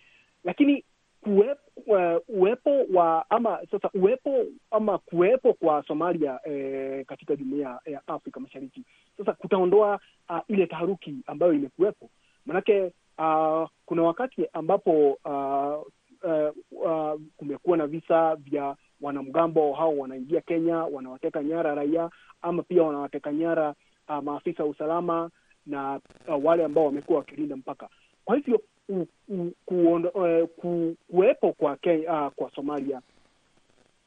lakini 0.44 0.84
uh, 1.26 2.20
uwepo 2.28 2.84
wa 2.94 3.30
ama 3.30 3.58
sasa 3.70 3.90
uwepo 3.94 4.44
ama 4.70 4.98
kuwepo 4.98 5.52
kwa 5.52 5.84
Somalia 5.88 6.40
eh, 6.44 7.04
katika 7.06 7.36
jumuiya 7.36 7.80
ya 7.86 8.00
Afrika 8.06 8.40
Mashariki 8.40 8.82
sasa 9.18 9.32
kutaondoa 9.32 10.00
uh, 10.30 10.38
ile 10.48 10.66
taharuki 10.66 11.14
ambayo 11.26 11.52
imekuwepo, 11.52 12.10
manake 12.46 12.92
uh, 13.18 13.68
kuna 13.86 14.02
wakati 14.02 14.46
ambapo 14.52 15.18
uh, 15.24 15.86
uh, 16.24 16.56
uh, 16.70 17.20
kumekuwa 17.36 17.76
na 17.76 17.86
visa 17.86 18.36
vya 18.36 18.76
wanamgambo 19.00 19.72
hao 19.72 19.98
wanaingia 19.98 20.40
Kenya, 20.40 20.76
wanawateka 20.76 21.42
nyara 21.42 21.74
raia 21.74 22.10
ama 22.42 22.62
pia 22.62 22.82
wanawateka 22.82 23.32
nyara 23.32 23.74
uh, 24.08 24.16
maafisa 24.22 24.62
wa 24.62 24.68
usalama 24.68 25.30
na 25.66 26.00
uh, 26.28 26.44
wale 26.44 26.64
ambao 26.64 26.84
wamekuwa 26.84 27.18
wakilinda 27.18 27.56
mpaka. 27.56 27.88
Kwa 28.26 28.36
hivyo 28.36 28.60
u, 28.88 29.06
u, 29.28 29.50
kuondo, 29.66 30.08
uh, 30.08 30.48
ku, 30.48 30.96
kuwepo 31.10 31.52
kwa 31.52 31.76
Kenya, 31.76 32.12
uh, 32.26 32.32
kwa 32.32 32.50
Somalia 32.54 33.00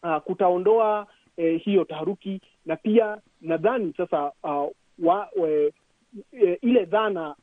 uh, 0.03 0.17
kutaondoa 0.17 1.07
uh, 1.37 1.61
hiyo 1.61 1.85
taharuki 1.85 2.41
na 2.65 2.75
pia 2.75 3.17
nadhani 3.41 3.93
sasa 3.97 4.31
uh, 4.43 4.71
wa, 4.99 5.29
we, 5.35 5.73
e, 6.33 6.57
ile 6.61 6.85
dhana 6.85 7.35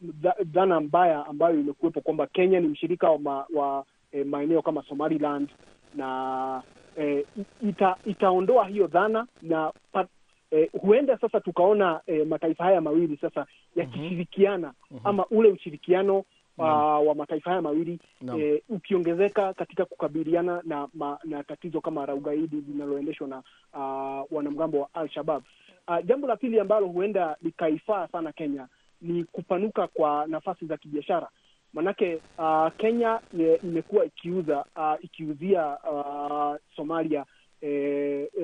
dhana 0.44 0.80
mbaya 0.80 1.26
ambayo 1.26 1.60
imekuwepo 1.60 2.00
kwamba 2.00 2.26
Kenya 2.26 2.60
ni 2.60 2.68
mshirika 2.68 3.10
wa, 3.10 3.18
ma, 3.18 3.46
wa 3.54 3.84
e, 4.12 4.24
maeneo 4.24 4.62
kama 4.62 4.82
Somaliland 4.82 5.48
na 5.94 6.62
e, 7.00 7.24
ita, 7.68 7.96
itaondoa 8.04 8.66
hiyo 8.68 8.86
dhana 8.86 9.26
na 9.42 9.72
pat, 9.92 10.08
e, 10.52 10.70
huenda 10.80 11.18
sasa 11.18 11.40
tukaona 11.40 12.00
e, 12.06 12.24
mataifa 12.24 12.64
haya 12.64 12.80
mawili 12.80 13.16
sasa 13.16 13.46
yakishirikiana 13.76 14.72
mm 14.90 14.96
-hmm. 14.98 15.08
ama 15.08 15.26
ule 15.26 15.48
ushirikiano 15.48 16.24
wa, 16.58 17.00
wa 17.00 17.14
mataifa 17.14 17.50
haya 17.50 17.62
mawili 17.62 17.98
e, 18.38 18.62
ukiongezeka 18.68 19.54
katika 19.54 19.84
kukabiliana 19.84 20.60
na, 20.64 20.88
ma, 20.94 21.18
na 21.24 21.44
tatizo 21.44 21.80
kama 21.80 22.06
la 22.06 22.14
ugaidi 22.14 22.56
linaloendeshwa 22.68 23.28
na 23.28 23.42
uh, 23.74 24.32
wanamgambo 24.36 24.80
wa 24.80 24.88
Al-Shabab. 24.94 25.42
Uh, 25.88 26.04
jambo 26.04 26.26
la 26.26 26.36
pili 26.36 26.60
ambalo 26.60 26.86
huenda 26.86 27.36
likaifaa 27.42 28.08
sana 28.08 28.32
Kenya 28.32 28.68
ni 29.00 29.24
kupanuka 29.24 29.86
kwa 29.86 30.26
nafasi 30.26 30.66
za 30.66 30.76
kibiashara. 30.76 31.28
Manake 31.72 32.20
uh, 32.38 32.68
Kenya 32.76 33.20
imekuwa 33.62 34.04
ikiuza 34.04 34.64
uh, 34.76 35.04
ikiuzia 35.04 35.78
uh, 35.92 36.56
Somalia 36.76 37.24
e, 37.62 37.68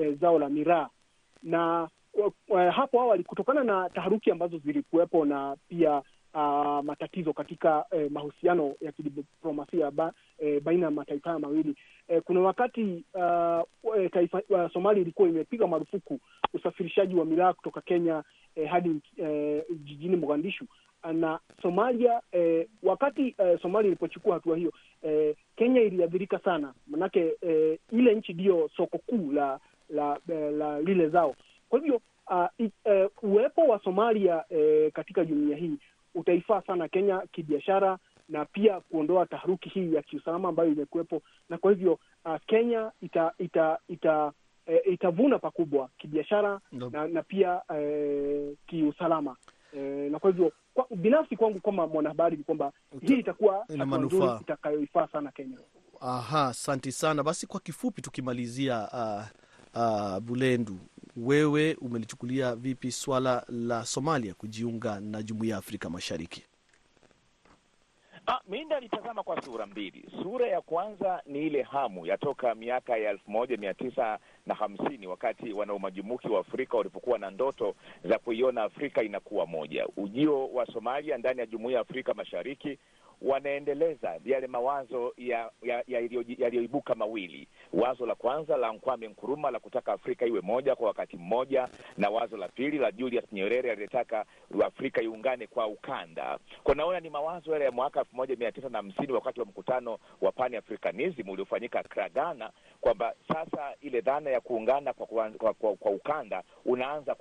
e, 0.01 0.11
zao 0.21 0.39
la 0.39 0.49
miraa 0.49 0.89
na 1.43 1.89
uh, 2.13 2.69
hapo 2.75 3.01
awali 3.01 3.23
kutokana 3.23 3.63
na 3.63 3.89
taharuki 3.89 4.31
ambazo 4.31 4.57
zilikuwepo 4.57 5.25
na 5.25 5.55
pia 5.69 6.01
uh, 6.33 6.85
matatizo 6.85 7.33
katika 7.33 7.85
eh, 7.91 8.11
mahusiano 8.11 8.75
ya 8.81 8.91
kidiplomasia 8.91 9.91
ba, 9.91 10.13
eh, 10.39 10.61
baina 10.61 10.85
ya 10.85 10.91
mataifa 10.91 11.29
haya 11.29 11.39
mawili. 11.39 11.75
Eh, 12.07 12.21
kuna 12.25 12.39
wakati 12.39 13.03
uh, 13.13 14.09
taifa 14.11 14.41
uh, 14.49 14.71
Somalia 14.73 15.01
ilikuwa 15.01 15.29
imepiga 15.29 15.67
marufuku 15.67 16.19
usafirishaji 16.53 17.15
wa 17.15 17.25
miraa 17.25 17.53
kutoka 17.53 17.81
Kenya 17.81 18.23
eh, 18.55 18.69
hadi 18.69 19.01
eh, 19.17 19.63
jijini 19.83 20.15
Mogadishu. 20.15 20.65
Na 21.13 21.39
Somalia 21.61 22.21
eh, 22.31 22.67
wakati 22.83 23.35
eh, 23.37 23.59
Somalia 23.61 23.87
ilipochukua 23.87 24.33
hatua 24.33 24.57
hiyo 24.57 24.71
eh, 25.03 25.35
Kenya 25.55 25.81
iliathirika 25.81 26.39
sana, 26.39 26.73
manake 26.87 27.33
eh, 27.41 27.79
ile 27.91 28.15
nchi 28.15 28.33
ndiyo 28.33 28.69
soko 28.77 28.97
kuu 28.97 29.31
la 29.31 29.59
la, 29.89 30.19
la, 30.27 30.51
la 30.51 30.81
lile 30.81 31.09
zao. 31.09 31.35
Kwa 31.69 31.79
hivyo 31.79 32.01
uh, 32.29 32.65
uh, 32.85 33.23
uwepo 33.23 33.61
wa 33.61 33.79
Somalia 33.83 34.43
eh, 34.49 34.91
katika 34.91 35.25
jumuiya 35.25 35.57
hii 35.57 35.77
utaifaa 36.15 36.61
sana 36.61 36.87
Kenya 36.87 37.21
kibiashara 37.31 37.97
na 38.29 38.45
pia 38.45 38.79
kuondoa 38.79 39.25
taharuki 39.25 39.69
hii 39.69 39.93
ya 39.93 40.01
kiusalama 40.01 40.49
ambayo 40.49 40.71
imekuwepo, 40.71 41.21
na 41.49 41.57
kwa 41.57 41.71
hivyo 41.71 41.93
uh, 42.25 42.35
Kenya 42.47 42.91
ita 43.01 43.31
ita 43.39 43.77
ita 43.87 44.31
e, 44.67 44.77
itavuna 44.77 45.39
pakubwa 45.39 45.89
kibiashara 45.97 46.59
na, 46.91 47.07
na 47.07 47.23
pia 47.23 47.61
e, 47.77 48.55
kiusalama 48.67 49.35
e, 49.73 49.79
na 50.09 50.19
kwa 50.19 50.29
hivyo 50.31 50.51
kwa, 50.73 50.87
binafsi 50.95 51.35
kwangu 51.37 51.59
kama 51.59 51.87
mwanahabari 51.87 52.37
ni 52.37 52.43
kwamba 52.43 52.71
hii 53.01 53.19
itakuwa 53.19 53.65
nzuri 53.69 54.31
itakayoifaa 54.41 55.07
sana 55.07 55.31
Kenya. 55.31 55.57
Aha, 56.01 56.47
asante 56.47 56.91
sana. 56.91 57.23
Basi 57.23 57.47
kwa 57.47 57.59
kifupi 57.59 58.01
tukimalizia, 58.01 58.89
uh, 58.93 59.23
uh, 59.81 60.19
Bulendu, 60.19 60.77
wewe 61.17 61.73
umelichukulia 61.81 62.55
vipi 62.55 62.91
swala 62.91 63.45
la 63.49 63.85
Somalia 63.85 64.33
kujiunga 64.33 64.99
na 64.99 65.23
jumuiya 65.23 65.51
ya 65.53 65.57
Afrika 65.59 65.89
Mashariki? 65.89 66.43
Ah, 68.27 68.39
mi 68.47 68.65
nalitazama 68.65 69.23
kwa 69.23 69.41
sura 69.41 69.65
mbili. 69.65 70.05
Sura 70.23 70.47
ya 70.47 70.61
kwanza 70.61 71.21
ni 71.25 71.47
ile 71.47 71.61
hamu 71.61 72.05
ya 72.05 72.17
toka 72.17 72.55
miaka 72.55 72.97
ya 72.97 73.09
elfu 73.11 73.31
moja 73.31 73.57
mia 73.57 73.73
tisa 73.73 74.19
na 74.45 74.53
hamsini 74.55 75.07
wakati 75.07 75.53
wanaomajumuki 75.53 76.27
wa 76.29 76.39
Afrika 76.39 76.77
walipokuwa 76.77 77.19
na 77.19 77.29
ndoto 77.31 77.75
za 78.03 78.19
kuiona 78.19 78.63
Afrika 78.63 79.03
inakuwa 79.03 79.45
moja. 79.45 79.87
Ujio 79.97 80.47
wa 80.47 80.65
Somalia 80.65 81.17
ndani 81.17 81.39
ya 81.39 81.45
jumuiya 81.45 81.75
ya 81.77 81.81
Afrika 81.81 82.13
Mashariki 82.13 82.79
wanaendeleza 83.23 84.19
yale 84.25 84.47
mawazo 84.47 85.13
yaliyoibuka 85.87 86.93
ya, 86.93 86.95
ya 86.95 86.99
mawili. 86.99 87.47
Wazo 87.73 88.05
la 88.05 88.15
kwanza 88.15 88.57
la 88.57 88.73
Nkwame 88.73 89.07
Nkuruma 89.07 89.51
la 89.51 89.59
kutaka 89.59 89.93
Afrika 89.93 90.25
iwe 90.25 90.41
moja 90.41 90.75
kwa 90.75 90.87
wakati 90.87 91.17
mmoja, 91.17 91.67
na 91.97 92.09
wazo 92.09 92.37
la 92.37 92.47
pili 92.47 92.77
la 92.77 92.91
Julius 92.91 93.25
Nyerere 93.31 93.71
aliyetaka 93.71 94.25
Afrika 94.65 95.01
iungane 95.01 95.47
kwa 95.47 95.67
ukanda. 95.67 96.39
Kwa 96.63 96.75
naona 96.75 96.99
ni 96.99 97.09
mawazo 97.09 97.51
yale 97.51 97.65
ya 97.65 97.71
mwaka 97.71 97.99
elfu 97.99 98.15
moja 98.15 98.35
mia 98.35 98.51
tisa 98.51 98.69
na 98.69 98.77
hamsini 98.77 99.13
wakati 99.13 99.39
wa 99.39 99.45
mkutano 99.45 99.97
wa 100.21 100.31
Pan 100.31 100.55
Africanism 100.55 101.29
uliofanyika 101.29 101.79
Accra, 101.79 102.09
Ghana, 102.09 102.51
kwamba 102.81 103.13
sasa 103.27 103.75
ile 103.81 104.01
dhana 104.01 104.29
ya 104.29 104.41
kuungana 104.41 104.93
kwa, 104.93 105.05
kwa, 105.05 105.29
kwa, 105.29 105.53
kwa, 105.53 105.75
kwa 105.75 105.91
ukanda 105.91 106.43
unaanza 106.65 107.15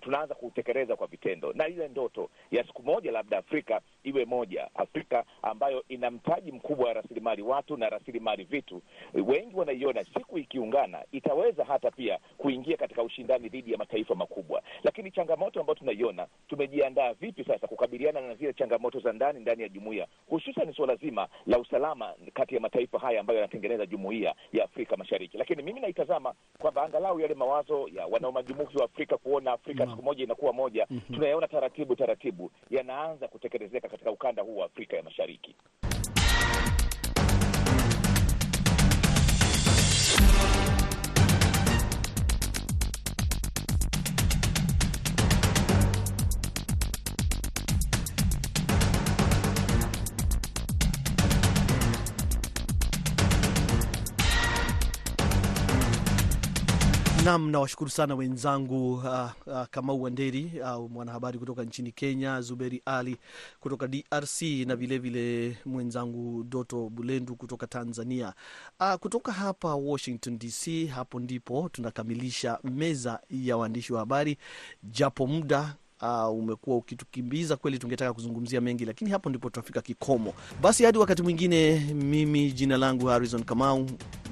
tunaanza 0.00 0.34
kutekeleza 0.34 0.96
kwa 0.96 1.06
vitendo, 1.06 1.52
na 1.52 1.68
ile 1.68 1.88
ndoto 1.88 2.30
ya 2.50 2.66
siku 2.66 2.82
moja 2.82 3.12
labda 3.12 3.38
Afrika 3.38 3.80
iwe 4.04 4.24
moja, 4.24 4.68
Afrika 4.74 5.24
ambayo 5.50 5.84
ina 5.88 6.10
mtaji 6.10 6.52
mkubwa 6.52 6.86
wa 6.86 6.92
rasilimali 6.92 7.42
watu 7.42 7.76
na 7.76 7.88
rasilimali 7.88 8.44
vitu. 8.44 8.82
Wengi 9.14 9.56
wanaiona 9.56 10.04
siku 10.14 10.38
ikiungana 10.38 11.04
itaweza 11.12 11.64
hata 11.64 11.90
pia 11.90 12.18
kuingia 12.38 12.76
katika 12.76 13.02
ushindani 13.02 13.48
dhidi 13.48 13.72
ya 13.72 13.78
mataifa 13.78 14.14
makubwa, 14.14 14.62
lakini 14.84 15.10
changamoto 15.10 15.60
ambayo 15.60 15.74
tunaiona, 15.78 16.26
tumejiandaa 16.48 17.12
vipi 17.12 17.44
sasa 17.44 17.66
kukabiliana 17.66 18.20
na 18.20 18.34
zile 18.34 18.52
changamoto 18.52 19.00
za 19.00 19.12
ndani 19.12 19.40
ndani 19.40 19.62
ya 19.62 19.68
jumuiya, 19.68 20.06
hususan 20.28 20.72
suala 20.72 20.96
zima 20.96 21.28
la 21.46 21.58
usalama 21.58 22.14
kati 22.34 22.54
ya 22.54 22.60
mataifa 22.60 22.98
haya 22.98 23.20
ambayo 23.20 23.38
yanatengeneza 23.38 23.86
jumuiya 23.86 24.34
ya 24.52 24.64
Afrika 24.64 24.96
Mashariki. 24.96 25.38
Lakini 25.38 25.62
mimi 25.62 25.80
naitazama 25.80 26.34
kwamba 26.58 26.82
angalau 26.82 27.20
yale 27.20 27.34
mawazo 27.34 27.88
ya 27.94 28.06
wanaomajumuki 28.06 28.78
wa 28.78 28.84
Afrika 28.84 29.16
kuona 29.16 29.52
Afrika 29.52 29.86
siku 29.86 30.02
moja 30.02 30.24
inakuwa 30.24 30.52
moja, 30.52 30.84
-hmm. 30.90 31.14
tunayaona 31.14 31.48
taratibu 31.48 31.96
taratibu 31.96 32.50
yanaanza 32.70 33.28
kutekelezeka 33.28 33.88
katika 33.88 34.10
ukanda 34.10 34.42
huu 34.42 34.56
wa 34.56 34.66
Afrika 34.66 34.96
ya 34.96 35.02
Mashariki. 35.02 35.27
старики. 35.28 35.54
Nam, 57.28 57.50
nawashukuru 57.50 57.90
sana 57.90 58.14
wenzangu 58.14 58.94
uh, 58.94 59.04
uh, 59.46 59.64
Kamau 59.70 60.02
Wanderi 60.02 60.52
uh, 60.62 60.90
mwanahabari 60.90 61.38
kutoka 61.38 61.64
nchini 61.64 61.92
Kenya, 61.92 62.40
Zuberi 62.40 62.82
Ali 62.84 63.16
kutoka 63.60 63.86
DRC 63.88 64.42
na 64.66 64.76
vilevile 64.76 65.56
mwenzangu 65.66 66.44
Doto 66.44 66.88
Bulendu 66.88 67.36
kutoka 67.36 67.66
Tanzania. 67.66 68.34
Uh, 68.80 68.94
kutoka 68.94 69.32
hapa 69.32 69.74
Washington 69.74 70.38
DC, 70.38 70.86
hapo 70.86 71.20
ndipo 71.20 71.68
tunakamilisha 71.72 72.58
meza 72.64 73.20
ya 73.30 73.56
waandishi 73.56 73.92
wa 73.92 73.98
habari, 74.00 74.38
japo 74.82 75.26
muda 75.26 75.74
Uh, 76.02 76.38
umekuwa 76.38 76.76
ukitukimbiza 76.76 77.56
kweli, 77.56 77.78
tungetaka 77.78 78.12
kuzungumzia 78.12 78.60
mengi, 78.60 78.84
lakini 78.84 79.10
hapo 79.10 79.28
ndipo 79.30 79.50
tunafika 79.50 79.82
kikomo. 79.82 80.34
Basi 80.62 80.84
hadi 80.84 80.98
wakati 80.98 81.22
mwingine, 81.22 81.78
mimi 81.94 82.52
jina 82.52 82.76
langu 82.76 83.06
Harrison 83.06 83.44
Kamau, 83.44 83.86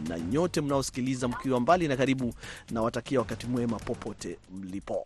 na 0.09 0.19
nyote 0.21 0.61
mnaosikiliza 0.61 1.29
mkiwa 1.29 1.61
mbali 1.61 1.89
na 1.89 1.97
karibu, 1.97 2.35
nawatakia 2.71 3.19
wakati 3.19 3.47
mwema 3.47 3.77
popote 3.77 4.39
mlipo. 4.55 5.05